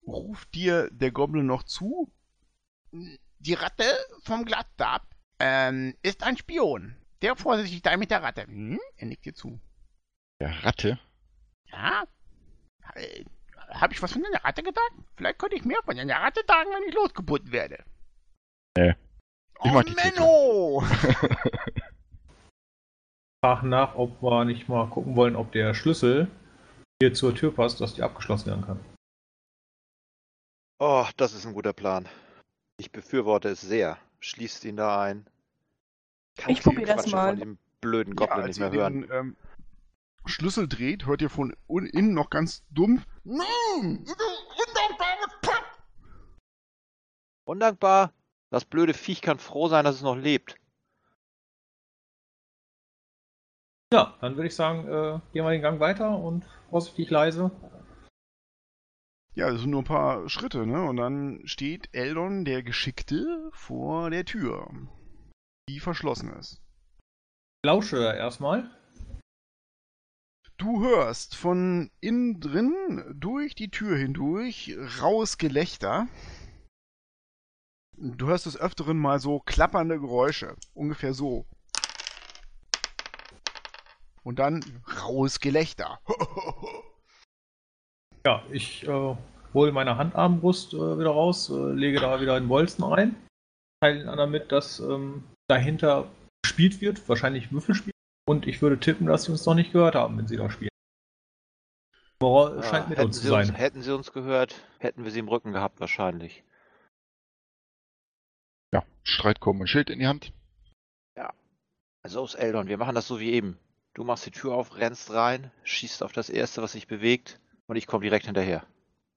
[0.07, 2.11] ruft dir der Goblin noch zu.
[2.91, 3.85] Die Ratte
[4.23, 5.07] vom Glattstab
[5.39, 6.97] ähm, ist ein Spion.
[7.23, 8.43] der vorsichtig da mit der Ratte.
[8.47, 8.81] Hm?
[8.97, 9.61] Er nickt dir zu.
[10.41, 10.99] Der Ratte?
[11.67, 12.05] Ja?
[13.71, 14.93] Habe ich was von einer Ratte gedacht?
[15.17, 17.85] Vielleicht könnte ich mehr von einer Ratte sagen, wenn ich losgebunden werde.
[18.77, 18.95] Nee.
[19.65, 19.83] Ich oh.
[19.97, 20.85] Menno!
[23.45, 26.29] Frag nach, ob wir nicht mal gucken wollen, ob der Schlüssel
[27.01, 28.81] hier zur Tür passt, dass die abgeschlossen werden kann.
[30.81, 32.09] Oh, das ist ein guter Plan.
[32.79, 33.99] Ich befürworte es sehr.
[34.21, 35.27] Schließt ihn da ein.
[36.37, 37.31] Kann Ich die probier das mal.
[37.31, 39.03] von dem blöden Ja, Goblin als nicht mehr hören.
[39.03, 39.37] den ähm,
[40.29, 43.07] Schlüssel dreht, hört ihr von innen noch ganz dumpf.
[43.25, 44.05] Nein!
[47.45, 48.13] Undankbar.
[48.51, 50.57] Das blöde Viech kann froh sein, dass es noch lebt.
[53.93, 57.51] Ja, dann würde ich sagen, äh, gehen wir den Gang weiter und vorsichtig leise.
[59.35, 60.83] Ja, das sind nur ein paar Schritte, ne?
[60.83, 64.69] Und dann steht Eldon, der Geschickte, vor der Tür,
[65.71, 66.61] die verschlossen ist.
[67.65, 68.71] Lausche erstmal.
[70.59, 76.09] Du hörst von innen drin durch die Tür hindurch raues Gelächter.
[77.97, 80.57] Du hörst des Öfteren mal so klappernde Geräusche.
[80.75, 81.47] Ungefähr so.
[84.25, 84.65] Und dann
[85.01, 86.01] raues Gelächter.
[88.27, 89.17] Ja, ich äh,
[89.55, 93.15] hole meine Handarmbrust äh, wieder raus, äh, lege da wieder einen Bolzen rein,
[93.81, 96.11] teile den anderen mit, dass ähm, dahinter
[96.43, 97.93] gespielt wird, wahrscheinlich Würfelspiel.
[98.29, 100.69] Und ich würde tippen, dass sie uns noch nicht gehört haben, wenn sie da spielen.
[102.21, 103.57] Mora Ah, scheint mit hätten, uns zu sie uns, sein.
[103.57, 106.45] hätten sie uns gehört, hätten wir sie im Rücken gehabt wahrscheinlich.
[108.75, 110.33] Ja, Streitkolben und Schild in die Hand.
[112.05, 113.59] Also aus Eldon, wir machen das so wie eben.
[113.93, 117.77] Du machst die Tür auf, rennst rein, schießt auf das Erste, was sich bewegt und
[117.77, 118.65] ich komme direkt hinterher.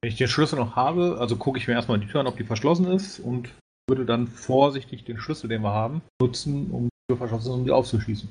[0.02, 2.38] Wenn ich den Schlüssel noch habe, also gucke ich mir erstmal die Tür an, ob
[2.38, 3.50] die verschlossen ist und
[3.88, 7.72] würde dann vorsichtig den Schlüssel, den wir haben, nutzen, um die Tür verschlossen, um die
[7.72, 8.28] aufzuschließen.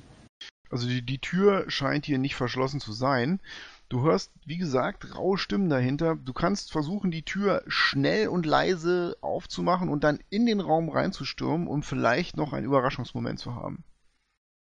[0.70, 3.40] Also die, die Tür scheint hier nicht verschlossen zu sein.
[3.88, 6.16] Du hörst, wie gesagt, raue Stimmen dahinter.
[6.16, 11.66] Du kannst versuchen, die Tür schnell und leise aufzumachen und dann in den Raum reinzustürmen,
[11.66, 13.82] um vielleicht noch einen Überraschungsmoment zu haben.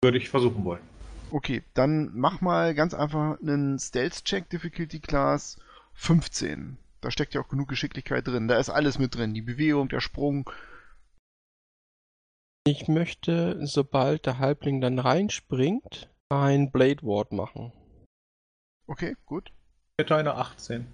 [0.03, 0.83] Würde ich versuchen wollen.
[1.31, 5.57] Okay, dann mach mal ganz einfach einen Stealth-Check Difficulty Class
[5.93, 6.77] 15.
[7.01, 8.47] Da steckt ja auch genug Geschicklichkeit drin.
[8.47, 9.33] Da ist alles mit drin.
[9.33, 10.49] Die Bewegung, der Sprung.
[12.67, 17.71] Ich möchte, sobald der Halbling dann reinspringt, ein Blade Ward machen.
[18.87, 19.53] Okay, gut.
[19.95, 20.85] Ich hätte eine 18.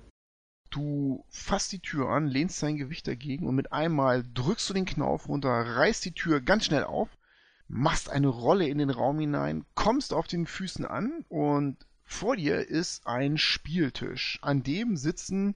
[0.70, 4.86] Du fasst die Tür an, lehnst dein Gewicht dagegen und mit einmal drückst du den
[4.86, 7.10] Knauf runter, reißt die Tür ganz schnell auf,
[7.68, 12.68] machst eine Rolle in den Raum hinein, kommst auf den Füßen an und vor dir
[12.68, 14.38] ist ein Spieltisch.
[14.44, 15.56] An dem sitzen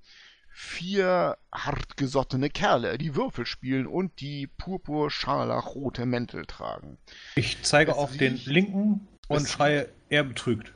[0.60, 6.98] vier hartgesottene Kerle, die Würfel spielen und die purpur-scharlachrote Mäntel tragen.
[7.36, 10.74] Ich zeige Es auf den linken und schreie, er betrügt.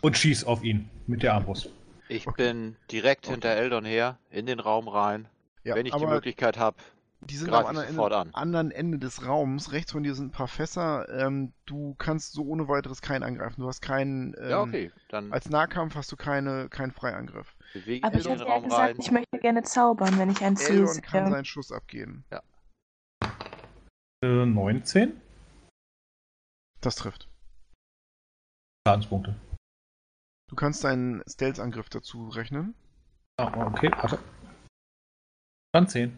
[0.00, 1.68] Und schieß auf ihn mit der Armbrust.
[2.08, 2.44] Ich Okay.
[2.54, 3.32] bin direkt Okay.
[3.34, 5.28] hinter Eldon her, in den Raum rein.
[5.64, 6.78] Ja, Wenn ich die Möglichkeit habe,
[7.20, 8.30] Die sind am anderen Ende, an.
[8.32, 9.72] anderen Ende des Raums.
[9.72, 11.06] Rechts von dir sind ein paar Fässer.
[11.10, 13.60] Ähm, du kannst so ohne weiteres keinen angreifen.
[13.60, 14.34] Du hast keinen.
[14.40, 17.54] Ähm, ja okay, dann Als Nahkampf hast du keine, keinen Freiangriff.
[17.72, 18.96] Bewege ich Aber ich den ja Raum gesagt, rein.
[18.98, 20.80] ich möchte gerne zaubern, wenn ich eins sehe.
[20.80, 22.24] Eldon kann seinen Schuss abgeben.
[24.22, 25.20] Äh, 19
[26.80, 27.28] Das trifft.
[28.86, 29.34] Schadenspunkte.
[30.48, 32.74] Du kannst deinen Stealth-Angriff dazu rechnen.
[33.38, 34.18] Ah, okay, warte.
[35.72, 36.16] Dann 10.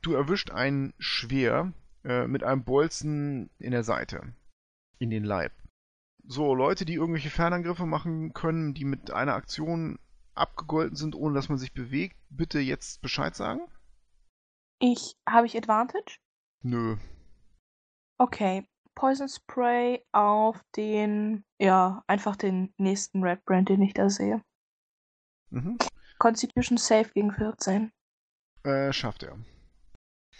[0.00, 1.72] Du erwischt ein Schwer
[2.04, 4.32] äh, mit einem Bolzen in der Seite.
[4.98, 5.52] In den Leib.
[6.24, 9.98] So, Leute, die irgendwelche Fernangriffe machen können, die mit einer Aktion
[10.34, 13.60] abgegolten sind, ohne dass man sich bewegt, bitte jetzt Bescheid sagen.
[14.80, 16.18] Ich, habe ich Advantage?
[16.62, 16.96] Nö.
[18.18, 18.66] Okay.
[18.94, 24.42] Poison Spray auf den, ja, einfach den nächsten Red Brand, den ich da sehe.
[25.50, 25.78] Mhm.
[26.18, 27.90] Constitution Save gegen 14.
[28.64, 29.38] Äh, schafft er.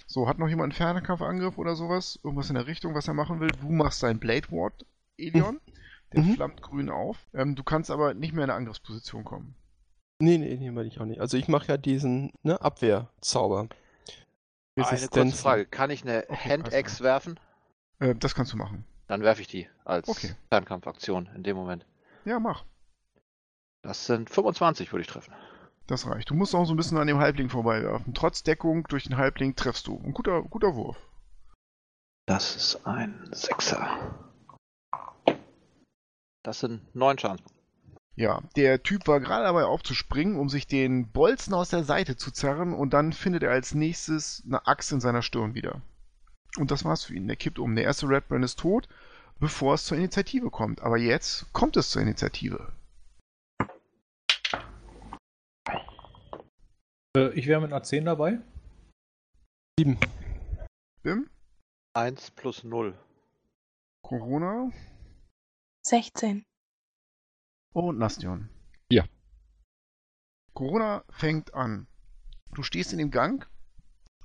[0.06, 2.18] So, hat noch jemand einen Fernkampfangriff oder sowas?
[2.22, 3.50] Irgendwas in der Richtung, was er machen will?
[3.50, 4.84] Du machst deinen Blade Ward,
[5.16, 5.60] Elion.
[6.12, 6.34] Der Mhm.
[6.34, 7.26] flammt grün auf.
[7.32, 9.54] Ähm, du kannst aber nicht mehr in eine Angriffsposition kommen.
[10.22, 11.20] Nee, nee, nee, meine ich auch nicht.
[11.20, 13.66] Also ich mache ja diesen ne, Abwehrzauber.
[14.76, 15.36] Eine kurze.
[15.36, 17.40] Frage, kann ich eine Okay, Hand-Axe werfen?
[17.98, 18.84] Äh, das kannst du machen.
[19.08, 20.36] Dann werfe ich die als Okay.
[20.48, 21.84] Fernkampfaktion in dem Moment.
[22.24, 22.64] Ja, mach.
[23.82, 25.34] Das sind 25, würde ich treffen.
[25.88, 26.30] Das reicht.
[26.30, 28.14] Du musst auch so ein bisschen an dem Halbling vorbeiwerfen.
[28.14, 30.00] Trotz Deckung durch den Halbling treffst du.
[30.04, 30.96] Ein guter, guter Wurf.
[32.26, 34.30] Das ist ein Sechser.
[36.44, 37.51] Das sind neun Schadenspunkte.
[38.14, 42.30] Ja, der Typ war gerade dabei aufzuspringen, um sich den Bolzen aus der Seite zu
[42.30, 45.80] zerren und dann findet er als nächstes eine Axt in seiner Stirn wieder.
[46.58, 47.26] Und das war's für ihn.
[47.26, 47.74] Der kippt um.
[47.74, 48.88] Der erste Redburn ist tot.
[49.40, 50.82] bevor es zur Initiative kommt.
[50.82, 52.72] Aber jetzt kommt es zur Initiative.
[57.16, 58.38] Äh, ich wäre mit einer 10 dabei.
[59.78, 59.98] Sieben.
[61.02, 61.28] Bim,
[61.94, 62.96] 1 plus 0.
[64.02, 64.70] Corona
[65.84, 66.44] 16.
[67.72, 68.48] und Nastion.
[68.90, 69.04] Ja.
[70.54, 71.86] Corona fängt an.
[72.54, 73.48] Du stehst in dem Gang.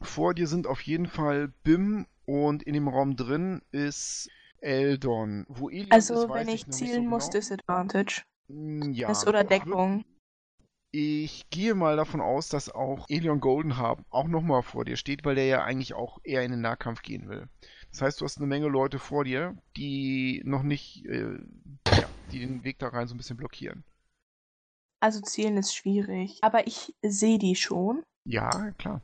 [0.01, 4.29] Vor dir sind auf jeden Fall Bim und in dem Raum drin ist
[4.59, 5.45] Eldon.
[5.47, 7.39] Wo Elion ist, Also, weiß wenn ich zielen so muss, genau.
[7.39, 8.23] Disadvantage.
[8.49, 9.09] Mm, Ja.
[9.11, 10.03] Ist oder Deckung.
[10.91, 15.35] Ich gehe mal davon aus, dass auch Elion Goldenharp auch nochmal vor dir steht, weil
[15.35, 17.47] der ja eigentlich auch eher in den Nahkampf gehen will.
[17.91, 21.37] Das heißt, du hast eine Menge Leute vor dir, die noch nicht, äh,
[22.31, 23.83] die den Weg da rein so ein bisschen blockieren.
[24.99, 26.39] Also zielen ist schwierig.
[26.41, 28.03] Aber ich sehe die schon.
[28.25, 29.01] Ja, klar.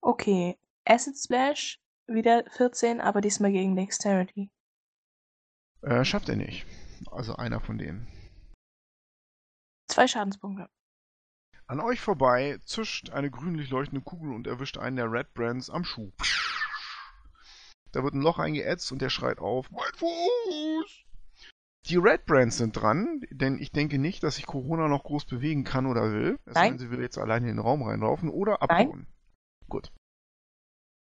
[0.00, 0.56] Okay.
[0.84, 4.50] Acid Splash, wieder 14, aber diesmal gegen Dexterity.
[5.82, 6.66] Äh, schafft er nicht.
[7.10, 8.06] Also einer von denen.
[9.88, 10.68] Zwei Schadenspunkte.
[11.68, 15.84] An euch vorbei zischt eine grünlich leuchtende Kugel und erwischt einen der Red Brands am
[15.84, 16.12] Schuh.
[17.90, 21.05] Da wird ein Loch eingeätzt und der schreit auf: Mein Fuß!
[21.88, 25.62] Die Red Brands sind dran, denn ich denke nicht, dass sich Corona noch groß bewegen
[25.62, 26.38] kann oder will.
[26.44, 26.72] Es Nein.
[26.72, 29.06] denn, sie will jetzt alleine in den Raum reinlaufen oder abhauen.
[29.68, 29.92] Gut.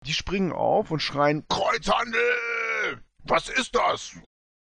[0.06, 3.02] Die springen auf und schreien: Kreuzhandel!
[3.24, 4.18] Was ist das?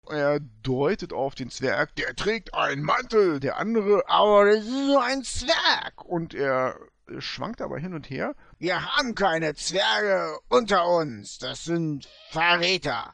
[0.10, 4.99] Er deutet auf den Zwerg, der trägt einen Mantel, der andere, aber das ist so
[4.99, 6.04] ein Zwerg.
[6.04, 6.78] Und er
[7.20, 8.36] schwankt aber hin und her.
[8.58, 13.14] Wir haben keine Zwerge unter uns, das sind Verräter.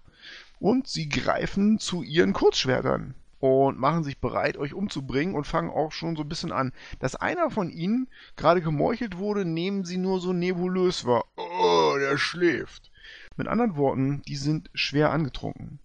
[0.60, 5.92] Und sie greifen zu ihren Kurzschwertern und machen sich bereit, euch umzubringen und fangen auch
[5.92, 6.74] schon so ein bisschen an.
[7.00, 11.24] Dass einer von ihnen gerade gemeuchelt wurde, nehmen sie nur so nebulös wahr.
[11.38, 12.92] Oh, der schläft.
[13.38, 15.80] Mit anderen Worten, die sind schwer angetrunken.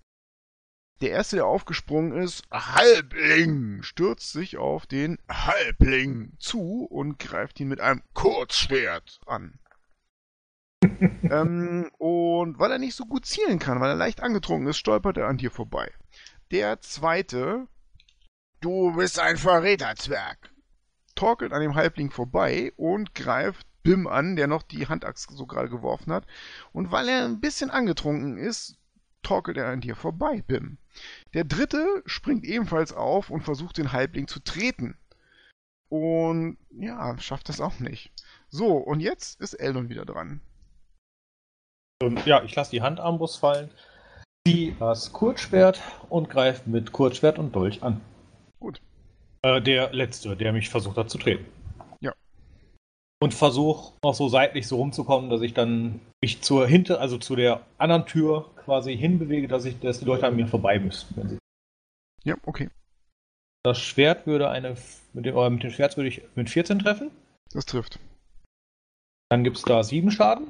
[1.00, 7.68] Der erste, der aufgesprungen ist, Halbling, stürzt sich auf den Halbling zu und greift ihn
[7.68, 9.58] mit einem Kurzschwert an.
[11.30, 15.16] Ähm, und weil er nicht so gut zielen kann, weil er leicht angetrunken ist, stolpert
[15.16, 15.90] er an dir vorbei.
[16.50, 17.66] Der zweite,
[18.60, 20.50] du bist ein Verräterzwerg,
[21.14, 25.68] torkelt an dem Halbling vorbei und greift Bim an, der noch die Handachs so gerade
[25.68, 26.26] geworfen hat.
[26.72, 28.78] Und weil er ein bisschen angetrunken ist,
[29.22, 30.78] torkelt er an dir vorbei, Bim.
[31.34, 34.96] Der dritte springt ebenfalls auf und versucht den Halbling zu treten.
[35.88, 38.12] Und ja, schafft das auch nicht.
[38.48, 40.40] So, und jetzt ist Eldon wieder dran.
[42.02, 43.70] Und ja, ich lasse die Handarmbrust fallen,
[44.46, 48.00] ziehe das Kurzschwert und greife mit Kurzschwert und Dolch an.
[48.60, 48.80] Gut.
[49.42, 51.46] Äh, der letzte, der mich versucht hat zu treten.
[52.00, 52.12] Ja.
[53.22, 57.36] Und versuche noch so seitlich so rumzukommen, dass ich dann mich zur Hinter, also zu
[57.36, 61.38] der anderen Tür quasi hinbewege, dass ich, dass die Leute an mir vorbei müssten.
[62.24, 62.70] Ja, okay.
[63.62, 64.76] das Schwert würde eine,
[65.12, 67.10] mit dem, äh, mit dem Schwert würde ich mit 14 treffen.
[67.52, 67.98] Das trifft.
[69.30, 70.48] Dann gibt es da 7 Schaden.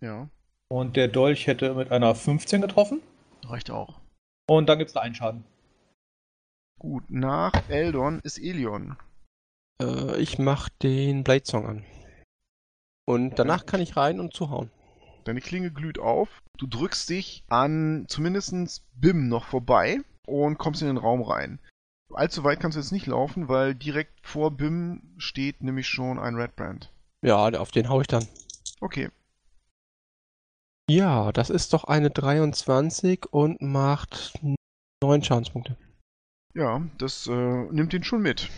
[0.00, 0.28] Ja,
[0.68, 3.02] Und der Dolch hätte mit einer 15 getroffen.
[3.44, 4.00] reicht auch.
[4.48, 5.44] Und dann gibt es da einen Schaden.
[6.78, 8.96] Gut, nach Eldon ist Elion.
[9.82, 11.84] Äh, ich mach den Blade Song an.
[13.06, 14.70] Und danach kann ich rein und zuhauen.
[15.24, 16.28] Deine Klinge glüht auf.
[16.56, 21.58] Du drückst dich an zumindest Bim noch vorbei und kommst in den Raum rein.
[22.12, 26.34] Allzu weit kannst du jetzt nicht laufen, weil direkt vor Bim steht nämlich schon ein
[26.36, 26.90] Red Brand.
[27.22, 28.26] Ja, auf den hau ich dann.
[28.80, 29.10] Okay,
[30.90, 34.32] Ja, das ist doch eine 23 und macht
[35.02, 35.76] 9 Schadenspunkte.
[36.54, 38.48] ja, das äh, nimmt ihn schon mit.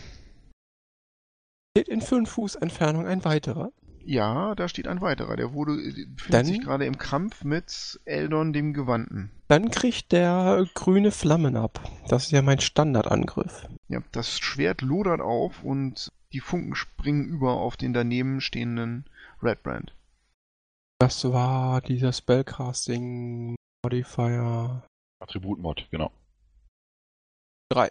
[1.77, 3.71] Steht in 5 Fuß Entfernung ein weiterer.
[4.05, 5.35] Ja, da steht ein weiterer.
[5.35, 9.31] Der wurde äh, befindet Dann- sich gerade im Kampf mit Eldon dem Gewandten.
[9.47, 11.87] Dann kriegt der grüne Flammen ab.
[12.07, 13.67] Das ist ja mein Standardangriff.
[13.87, 19.05] Ja, das Schwert lodert auf und die Funken springen über auf den daneben stehenden
[19.43, 19.93] Red Brand.
[21.03, 24.87] Das war dieser Spellcasting Modifier
[25.21, 26.13] Attributmod, genau.
[27.73, 27.89] 3.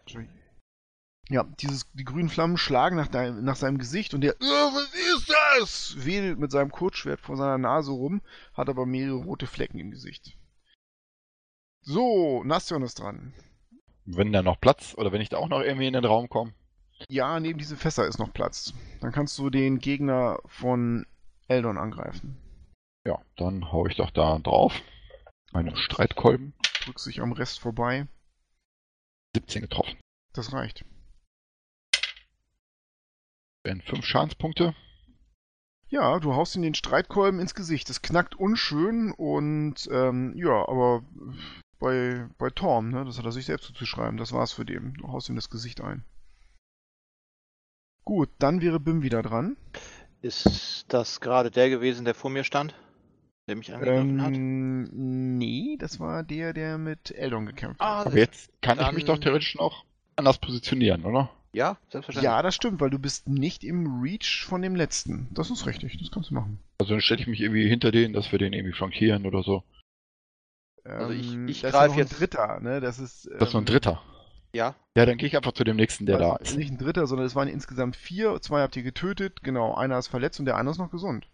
[1.29, 4.95] Ja, dieses, die grünen Flammen schlagen nach, dein, nach seinem Gesicht und der, "Äh, was
[4.95, 6.07] ist das?
[6.07, 8.23] Wedelt mit seinem Kurzschwert vor seiner Nase rum,
[8.55, 10.39] hat aber mehrere rote Flecken im Gesicht.
[11.83, 13.35] So, Nastion ist dran.
[14.07, 16.55] Wenn da noch Platz oder wenn ich da auch noch irgendwie in den Raum komme.
[17.11, 18.73] Ja, neben diese Fässer ist noch Platz.
[19.03, 21.05] Dann kannst du den Gegner von
[21.47, 22.41] Eldon angreifen.
[23.05, 24.81] Ja, dann hau ich doch da drauf.
[25.53, 26.55] Meine Streitkolben.
[26.85, 28.07] Drückst dich am Rest vorbei.
[29.35, 29.99] 17 getroffen.
[30.33, 30.85] Das reicht.
[33.65, 34.75] Wären 5 Schadenspunkte.
[35.89, 37.89] Ja, du haust ihm den Streitkolben ins Gesicht.
[37.89, 41.05] Das knackt unschön und ähm, ja, aber
[41.79, 44.17] bei, bei Torm, ne, das hat er sich selbst zuzuschreiben.
[44.17, 44.95] Das war's für den.
[44.95, 46.05] Du haust ihm das Gesicht ein.
[48.05, 49.57] Gut, dann wäre Bim wieder dran.
[50.23, 52.75] Ist das gerade der gewesen, der vor mir stand?
[53.49, 54.34] Der mich angegriffen hat?
[54.34, 57.86] Ähm, nee, das war der, der mit Eldon gekämpft hat.
[57.88, 59.84] Ah, Aber jetzt kann ich mich doch theoretisch noch
[60.16, 61.30] anders positionieren, oder?
[61.53, 62.24] Ja, selbstverständlich.
[62.24, 65.28] Ja, das stimmt, weil du bist nicht im Reach von dem letzten.
[65.32, 66.61] Das ist richtig, das kannst du machen.
[66.78, 69.62] Also dann stelle ich mich irgendwie hinter denen, dass wir den irgendwie flankieren oder so.
[70.84, 72.80] Also ich- Ähm, ich das ist greif noch ein jetzt- Dritter, ne?
[72.80, 73.28] Das ist.
[73.38, 74.03] Das ist nur ein ähm, Dritter.
[74.55, 76.57] Ja, Ja, dann gehe ich einfach zu dem nächsten, der da also ist.
[76.59, 78.40] Nicht ein Dritter, sondern es waren insgesamt vier.
[78.40, 79.74] Zwei habt ihr getötet, genau.
[79.74, 81.26] Einer ist verletzt und der andere ist noch gesund.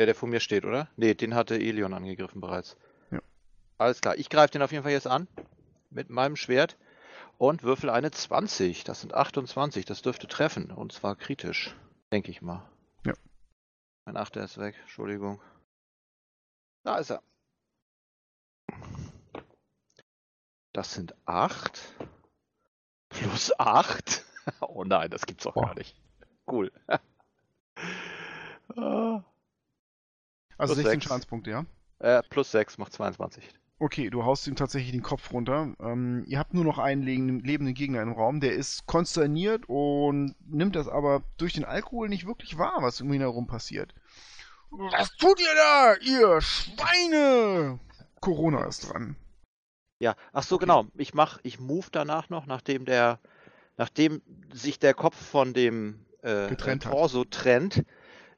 [0.00, 0.88] Der, der vor mir steht, oder?
[0.96, 2.74] Nee, den hatte Elion angegriffen bereits.
[3.10, 3.20] Ja.
[3.76, 5.28] Alles klar, ich greife den auf jeden Fall jetzt an.
[5.90, 6.78] Mit meinem Schwert.
[7.36, 8.84] Und würfel eine 20.
[8.84, 9.84] Das sind 28.
[9.84, 10.70] Das dürfte treffen.
[10.70, 11.76] Und zwar kritisch.
[12.12, 12.66] Denke ich mal.
[13.04, 13.12] Ja.
[14.06, 14.74] Mein Achter ist weg.
[14.80, 15.38] Entschuldigung.
[16.82, 17.22] Da ist er.
[20.72, 21.78] Das sind 8.
[23.10, 24.24] Plus 8.
[24.62, 25.66] Oh nein, das gibt's doch Boah.
[25.66, 25.94] gar nicht.
[26.50, 26.72] Cool.
[28.76, 29.24] Ah.
[30.60, 31.08] Also Plus 16 sechs.
[31.08, 31.64] Schadenspunkte, ja?
[31.98, 33.44] Äh, plus 6 macht 22.
[33.78, 35.74] Okay, du haust ihm tatsächlich den Kopf runter.
[35.80, 38.40] Ähm, ihr habt nur noch einen lebenden, Gegner im Raum.
[38.40, 43.10] Der ist konsterniert und nimmt das aber durch den Alkohol nicht wirklich wahr, was um
[43.12, 43.94] ihn herum passiert.
[44.70, 47.80] Was tut ihr da, ihr Schweine?
[48.20, 49.16] Corona ist dran.
[49.98, 50.86] Ja, ach so, genau.
[50.94, 53.18] Ich mach, ich move danach noch, nachdem der,
[53.78, 54.20] nachdem
[54.52, 56.54] sich der Kopf von dem äh.
[56.78, 57.84] Torso trennt,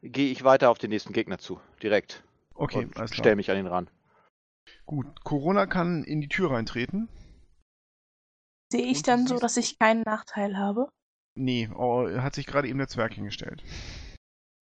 [0.02, 2.22] gehe ich weiter auf den nächsten Gegner zu, direkt.
[2.54, 3.88] Okay, und alles stell mich an ihn ran.
[4.86, 7.08] Gut, Corona kann in die Tür reintreten.
[8.70, 10.88] Sehe ich Und dann so, dass ich keinen Nachteil habe?
[11.34, 13.62] Nee, oh, er hat sich gerade eben der Zwerg hingestellt.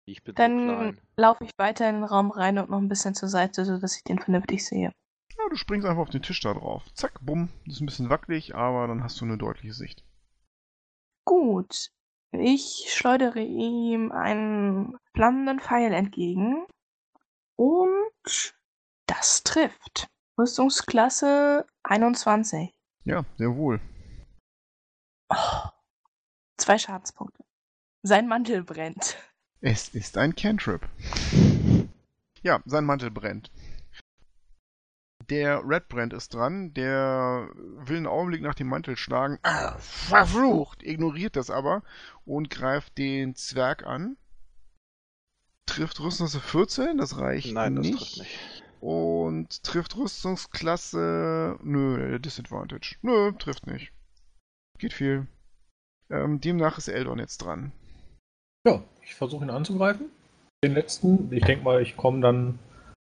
[0.04, 1.00] Ich bin so Dann klein.
[1.16, 4.04] laufe ich weiter in den Raum rein und noch ein bisschen zur Seite, sodass ich
[4.04, 4.92] den vernünftig sehe.
[5.38, 6.84] Ja, du springst einfach auf den Tisch da drauf.
[6.94, 7.48] Zack, bumm.
[7.64, 10.04] Das ist ein bisschen wackelig, aber dann hast du eine deutliche Sicht.
[11.24, 11.90] Gut.
[12.32, 16.66] Ich schleudere ihm einen flammenden Pfeil entgegen.
[17.56, 18.54] Und
[19.06, 20.08] das trifft.
[20.38, 22.74] Rüstungsklasse 21.
[23.04, 23.80] Ja, sehr wohl.
[25.28, 25.68] Oh,
[26.56, 27.44] zwei Schadenspunkte.
[28.02, 29.18] Sein Mantel brennt.
[29.60, 30.88] Es ist ein Cantrip.
[32.42, 33.52] Ja, sein Mantel brennt.
[35.28, 39.38] Der Redbrand ist dran, der will einen Augenblick nach dem Mantel schlagen.
[39.42, 40.82] Ah, verflucht!
[40.82, 41.82] Ignoriert das aber
[42.24, 44.16] und greift den Zwerg an.
[45.66, 47.98] Trifft Rüstungsklasse 14, das reicht Nein, das nicht.
[47.98, 48.62] trifft nicht.
[48.80, 51.58] Und trifft Rüstungsklasse.
[51.62, 52.96] Nö, Disadvantage.
[53.02, 53.92] Nö, trifft nicht.
[54.78, 55.28] Geht viel.
[56.10, 57.72] Ähm, demnach ist Eldon jetzt dran.
[58.66, 60.06] Ja, ich versuche ihn anzugreifen.
[60.64, 62.58] Den letzten, ich denke mal, ich komme dann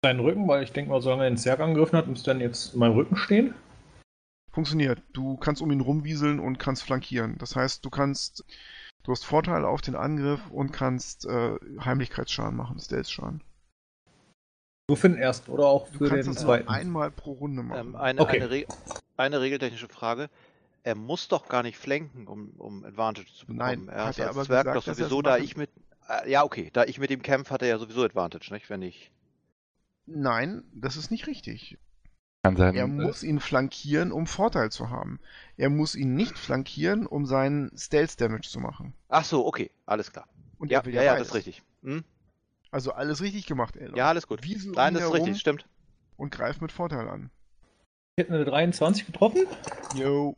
[0.03, 2.41] seinen Rücken, weil ich denke mal, solange er den Zwerg angegriffen hat, müsste er dann
[2.41, 3.55] jetzt in meinem Rücken stehen.
[4.51, 5.01] Funktioniert.
[5.13, 7.37] Du kannst um ihn rumwieseln und kannst flankieren.
[7.39, 8.45] Das heißt, du kannst.
[9.05, 13.41] Du hast Vorteil auf den Angriff und kannst äh, Heimlichkeitsschaden machen, Stealth-Schaden.
[14.89, 16.69] Nur für den ersten oder auch Du für kannst den das zweiten.
[16.69, 17.89] einmal pro Runde machen.
[17.89, 18.37] Ähm, eine, Okay.
[18.37, 18.65] eine, Re
[19.17, 20.29] eine regeltechnische Frage.
[20.83, 23.57] Er muss doch gar nicht flanken, um, um Advantage zu bekommen.
[23.57, 25.43] Nein, er hat er als aber Zwerg gesagt, doch dass er sowieso, es da machen-
[25.43, 25.69] ich mit.
[26.09, 28.69] Äh, ja, okay, da ich mit ihm kämpfe, hat er ja sowieso Advantage, nicht?
[28.69, 29.11] Wenn ich.
[30.05, 31.77] Nein, das ist nicht richtig.
[32.43, 32.75] Kann sein.
[32.75, 35.19] Er äh, muss ihn flankieren, um Vorteil zu haben.
[35.55, 38.93] Er muss ihn nicht flankieren, um seinen Stealth-Damage zu machen.
[39.07, 40.27] Ach so, okay, alles klar.
[40.57, 41.63] Und Ja, er will ja, ja, das ist richtig.
[41.83, 42.03] Hm?
[42.69, 43.95] Also alles richtig gemacht, Eldon.
[43.95, 44.43] Ja, alles gut.
[44.43, 45.65] Wiesel um Nein, das ist richtig, stimmt.
[46.17, 47.29] und greift mit Vorteil an.
[48.15, 49.45] Ich hätte eine 23 getroffen
[49.95, 50.35] Yo.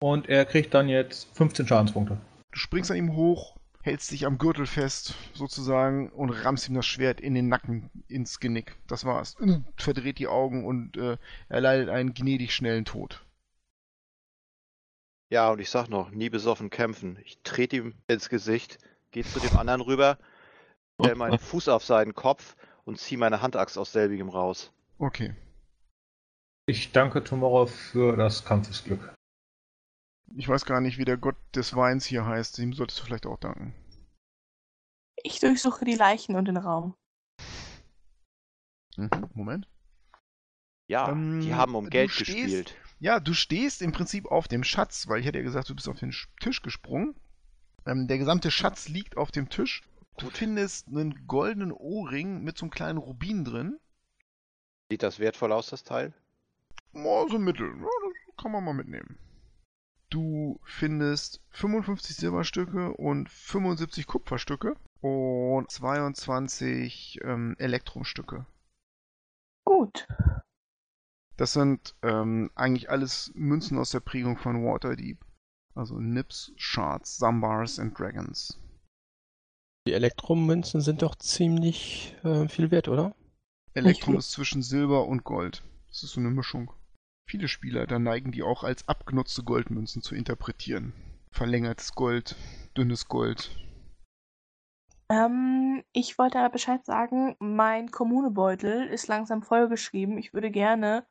[0.00, 2.18] und er kriegt dann jetzt 15 Schadenspunkte.
[2.52, 3.53] Du springst an ihm hoch,
[3.84, 8.40] hältst dich am Gürtel fest, sozusagen, und rammst ihm das Schwert in den Nacken, ins
[8.40, 8.76] Genick.
[8.86, 9.36] Das war's.
[9.76, 11.18] Verdreht die Augen und äh,
[11.50, 13.22] er leidet einen gnädig schnellen Tod.
[15.30, 17.18] Ja, und ich sag noch, nie besoffen kämpfen.
[17.24, 18.78] Ich trete ihm ins Gesicht,
[19.10, 20.16] gehe zu dem anderen rüber,
[20.98, 24.72] stell meinen Fuß auf seinen Kopf und zieh meine Handaxt aus selbigem raus.
[24.98, 25.34] Okay.
[26.66, 29.12] Ich danke Tomorrow für das Kampfesglück.
[30.36, 32.58] Ich weiß gar nicht, wie der Gott des Weins hier heißt.
[32.58, 33.74] Ihm solltest du vielleicht auch danken.
[35.22, 36.94] Ich durchsuche die Leichen und den Raum.
[38.96, 39.10] Mhm.
[39.32, 39.68] Moment.
[40.88, 42.76] Ja, Ähm, die haben um Geld stehst- gespielt.
[43.00, 45.88] Ja, du stehst im Prinzip auf dem Schatz, weil ich hätte ja gesagt, du bist
[45.88, 47.14] auf den Sch- Tisch gesprungen.
[47.86, 49.82] Ähm, der gesamte Schatz liegt auf dem Tisch.
[50.18, 53.78] Du findest einen goldenen Ohrring mit so einem kleinen Rubin drin.
[54.90, 56.12] Sieht das wertvoll aus, das Teil?
[56.92, 57.68] Oh, so mittel.
[57.68, 59.18] Ja, das kann man mal mitnehmen.
[60.10, 68.46] Du findest 55 Silberstücke und 75 Kupferstücke und 22 ähm, Elektrumstücke.
[69.64, 70.06] Gut.
[71.36, 75.18] Das sind ähm, eigentlich alles Münzen aus der Prägung von Waterdeep.
[75.74, 78.60] Also Nips, Shards, Zambars und Dragons.
[79.86, 83.14] Die Elektrommünzen sind doch ziemlich äh, viel wert, oder?
[83.74, 85.64] Elektrum ist zwischen Silber und Gold.
[85.88, 86.72] Das ist so eine Mischung.
[87.26, 90.92] Viele Spieler da neigen die auch als abgenutzte Goldmünzen zu interpretieren.
[91.30, 92.36] Verlängertes Gold,
[92.76, 93.50] dünnes Gold.
[95.08, 100.18] Ähm, ich wollte aber Bescheid sagen, mein Kommunebeutel ist langsam vollgeschrieben.
[100.18, 101.06] Ich würde gerne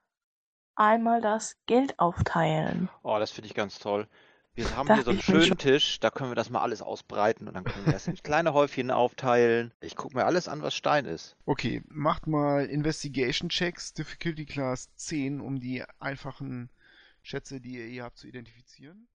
[0.76, 2.90] einmal das Geld aufteilen.
[3.04, 4.08] Oh, das finde ich ganz toll.
[4.56, 5.58] Wir haben Dachte hier so einen schönen schon.
[5.58, 8.54] Tisch, da können wir das mal alles ausbreiten und dann können wir das in kleine
[8.54, 9.72] Häufchen aufteilen.
[9.82, 11.36] Ich gucke mir alles an, was Stein ist.
[11.46, 16.70] Okay, macht mal Investigation Checks, Difficulty Class 10, um die einfachen
[17.24, 19.08] Schätze, die ihr hier habt, zu identifizieren.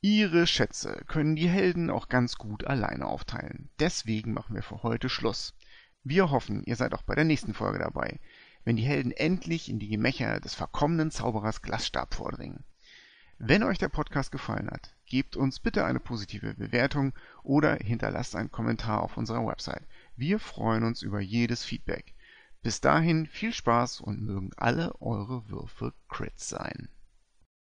[0.00, 3.70] Ihre Schätze können die Helden auch ganz gut alleine aufteilen.
[3.78, 5.54] Deswegen machen wir für heute Schluss.
[6.02, 8.18] Wir hoffen, ihr seid auch bei der nächsten Folge dabei,
[8.64, 12.64] wenn die Helden endlich in die Gemächer des verkommenen Zauberers Glasstab vordringen.
[13.38, 17.12] Wenn euch der Podcast gefallen hat, gebt uns bitte eine positive Bewertung
[17.42, 19.82] oder hinterlasst einen Kommentar auf unserer Website.
[20.16, 22.14] Wir freuen uns über jedes Feedback.
[22.62, 26.88] Bis dahin viel Spaß und mögen alle eure Würfe Crits sein.